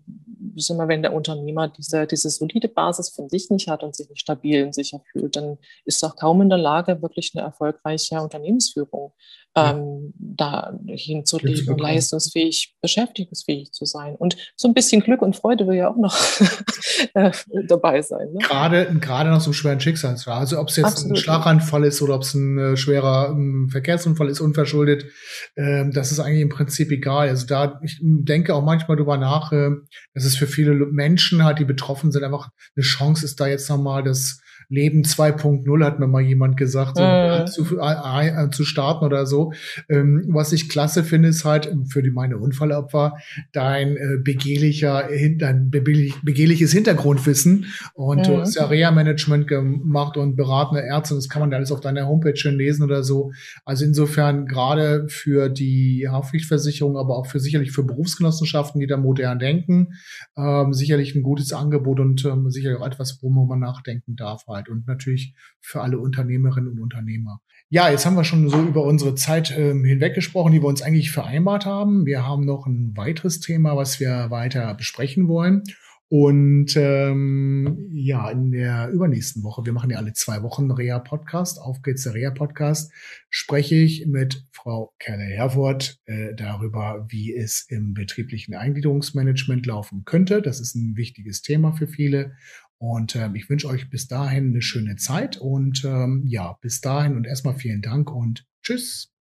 wenn 0.88 1.02
der 1.02 1.14
Unternehmer 1.14 1.68
diese, 1.68 2.08
diese 2.08 2.30
solide 2.30 2.68
Basis 2.68 3.10
von 3.10 3.30
sich 3.30 3.50
nicht 3.50 3.68
hat 3.68 3.84
und 3.84 3.96
sich 3.96 4.10
nicht 4.10 4.22
stabil 4.22 4.64
und 4.64 4.74
sicher 4.74 5.02
fühlt, 5.12 5.36
dann 5.36 5.58
ist 5.86 6.04
er 6.04 6.12
kaum 6.12 6.42
in 6.42 6.50
der 6.50 6.58
Lage, 6.58 7.02
wirklich 7.02 7.32
eine 7.36 7.44
erfolgreiche 7.44 8.22
Unternehmensführung 8.22 9.14
ähm, 9.58 10.14
da 10.38 10.78
hinzulegen, 10.88 11.78
leistungsfähig, 11.78 12.76
beschäftigungsfähig 12.82 13.72
zu 13.72 13.86
sein. 13.86 14.16
Und 14.16 14.38
so 14.56 14.68
ein 14.68 14.74
bisschen 14.74 15.02
Glück 15.02 15.22
und 15.22 15.36
Freude 15.36 15.68
will 15.68 15.76
ja 15.76 15.90
auch 15.90 15.98
noch 15.98 16.16
äh, 17.14 17.32
dabei 17.68 18.02
sein. 18.02 18.34
Ne? 18.34 18.40
Gerade, 18.40 18.86
gerade 19.00 19.30
nach 19.30 19.42
so 19.42 19.48
einem 19.48 19.54
schweren 19.54 19.80
Schicksalsschlag. 19.80 20.38
Also 20.40 20.60
ob 20.60 20.70
es 20.70 20.76
jetzt 20.76 20.86
Absolut. 20.86 21.14
ein 21.14 21.16
Schlaganfall 21.18 21.84
ist 21.86 22.02
oder 22.02 22.16
ob 22.16 22.22
es 22.22 22.34
ein 22.34 22.58
äh, 22.58 22.78
schwerer 22.78 23.32
um, 23.32 23.70
Verkehrsunfall 23.70 24.30
ist, 24.30 24.40
unverschuldet, 24.40 25.06
äh, 25.56 25.86
das 25.92 26.12
ist 26.12 26.20
eigentlich 26.20 26.42
im 26.42 26.50
Prinzip 26.50 26.92
egal. 26.92 27.30
Also 27.30 27.48
da, 27.48 27.80
ich 27.84 28.00
denke 28.02 28.54
auch 28.54 28.64
manchmal 28.64 28.98
drüber 28.98 29.18
nach, 29.18 29.52
äh, 29.52 29.72
dass 30.14 30.26
es 30.26 30.36
für 30.36 30.48
viele 30.48 30.74
Menschen 30.74 31.44
halt, 31.44 31.60
die 31.60 31.66
betroffen 31.66 32.12
sind, 32.12 32.24
einfach 32.24 32.50
eine 32.76 32.84
Chance 32.84 33.26
ist, 33.26 33.40
da 33.40 33.48
jetzt 33.48 33.70
nochmal 33.70 34.04
das 34.04 34.40
Leben 34.70 35.04
2.0 35.04 35.86
hat 35.86 36.00
mir 36.00 36.08
mal 36.08 36.22
jemand 36.22 36.58
gesagt, 36.58 36.98
so, 36.98 37.04
äh. 37.04 37.46
zu, 37.46 37.80
äh, 37.80 38.28
äh, 38.28 38.50
zu 38.50 38.66
starten 38.66 39.06
oder 39.06 39.26
so. 39.26 39.54
Ähm, 39.90 40.26
was 40.30 40.52
ich 40.52 40.68
klasse 40.68 41.04
finde, 41.04 41.30
ist 41.30 41.46
halt 41.46 41.72
für 41.88 42.04
die 42.04 42.10
meine 42.10 42.38
Unfallopfer 42.38 43.18
dein 43.54 43.96
äh, 43.96 44.18
begehrlicher, 44.22 45.08
dein 45.38 45.70
begehrliches 45.70 46.74
Hintergrundwissen. 46.74 47.66
Und 47.94 48.20
mhm. 48.20 48.24
du 48.24 48.38
hast 48.40 48.56
ja 48.56 48.66
Reha-Management 48.66 49.48
gemacht 49.48 50.18
und 50.18 50.36
beratende 50.36 50.84
Ärzte. 50.84 51.16
Das 51.16 51.30
kann 51.30 51.42
man 51.42 51.52
da 51.52 51.58
alles 51.58 51.72
auf 51.72 51.80
deiner 51.80 52.08
Homepage 52.08 52.36
schon 52.36 52.56
lesen 52.56 52.84
oder 52.84 53.04
so. 53.04 53.32
Also 53.64 53.86
insofern 53.86 54.48
gerade 54.48 55.08
für 55.08 55.50
die 55.50 56.08
Haftpflichtversicherung, 56.10 56.98
aber 56.98 57.18
auch 57.18 57.28
für 57.28 57.40
sicherlich 57.40 57.72
für 57.72 57.84
Berufsgenossenschaften, 57.84 58.82
die 58.82 58.88
da 58.88 58.98
modern 58.98 59.40
denken, 59.40 59.94
ähm, 60.36 60.74
sicherlich 60.74 61.16
ein 61.16 61.24
gutes 61.24 61.54
Angebot 61.54 62.00
und 62.00 62.26
ähm, 62.26 62.50
sicherlich 62.50 62.80
auch 62.80 62.86
etwas, 62.86 63.20
wo 63.22 63.30
man 63.30 63.60
nachdenken 63.60 64.16
darf. 64.16 64.46
Halt. 64.48 64.57
Arbeit 64.58 64.70
und 64.70 64.88
natürlich 64.88 65.34
für 65.62 65.82
alle 65.82 66.00
Unternehmerinnen 66.00 66.72
und 66.72 66.80
Unternehmer. 66.80 67.42
Ja, 67.70 67.90
jetzt 67.90 68.06
haben 68.06 68.16
wir 68.16 68.24
schon 68.24 68.50
so 68.50 68.62
über 68.62 68.84
unsere 68.84 69.16
Zeit 69.16 69.54
ähm, 69.58 69.84
hinweg 69.84 70.16
gesprochen, 70.16 70.54
die 70.54 70.62
wir 70.62 70.68
uns 70.68 70.82
eigentlich 70.82 71.12
vereinbart 71.12 71.66
haben. 71.66 72.06
Wir 72.06 72.26
haben 72.26 72.46
noch 72.46 72.66
ein 72.66 72.96
weiteres 72.96 73.40
Thema, 73.40 73.76
was 73.76 74.00
wir 74.00 74.30
weiter 74.30 74.74
besprechen 74.74 75.28
wollen. 75.28 75.64
Und 76.10 76.78
ähm, 76.78 77.90
ja, 77.92 78.30
in 78.32 78.52
der 78.52 78.88
übernächsten 78.88 79.44
Woche, 79.44 79.66
wir 79.66 79.74
machen 79.74 79.90
ja 79.90 79.98
alle 79.98 80.14
zwei 80.14 80.42
Wochen 80.42 80.72
Reha-Podcast, 80.72 81.60
auf 81.60 81.82
geht's 81.82 82.04
der 82.04 82.14
Reha-Podcast, 82.14 82.94
spreche 83.30 83.76
ich 83.76 84.08
mit 84.08 84.46
Frau 84.54 84.94
Kerle-Herford 85.00 86.00
äh, 86.06 86.34
darüber, 86.34 87.06
wie 87.10 87.36
es 87.36 87.66
im 87.68 87.94
betrieblichen 87.94 88.56
Eingliederungsmanagement 88.56 89.66
laufen 89.66 90.06
könnte. 90.06 90.42
Das 90.42 90.62
ist 90.62 90.76
ein 90.76 90.96
wichtiges 90.96 91.42
Thema 91.42 91.74
für 91.74 91.90
viele. 91.90 92.32
Und 92.80 93.16
ähm, 93.16 93.36
ich 93.36 93.50
wünsche 93.50 93.68
euch 93.68 93.90
bis 93.90 94.08
dahin 94.08 94.50
eine 94.50 94.62
schöne 94.62 94.98
Zeit 94.98 95.38
und 95.38 95.84
ähm, 95.84 96.24
ja, 96.28 96.58
bis 96.62 96.82
dahin 96.82 97.16
und 97.16 97.26
erstmal 97.26 97.56
vielen 97.56 97.82
Dank 97.82 98.12
und 98.12 98.46
tschüss. 98.62 99.12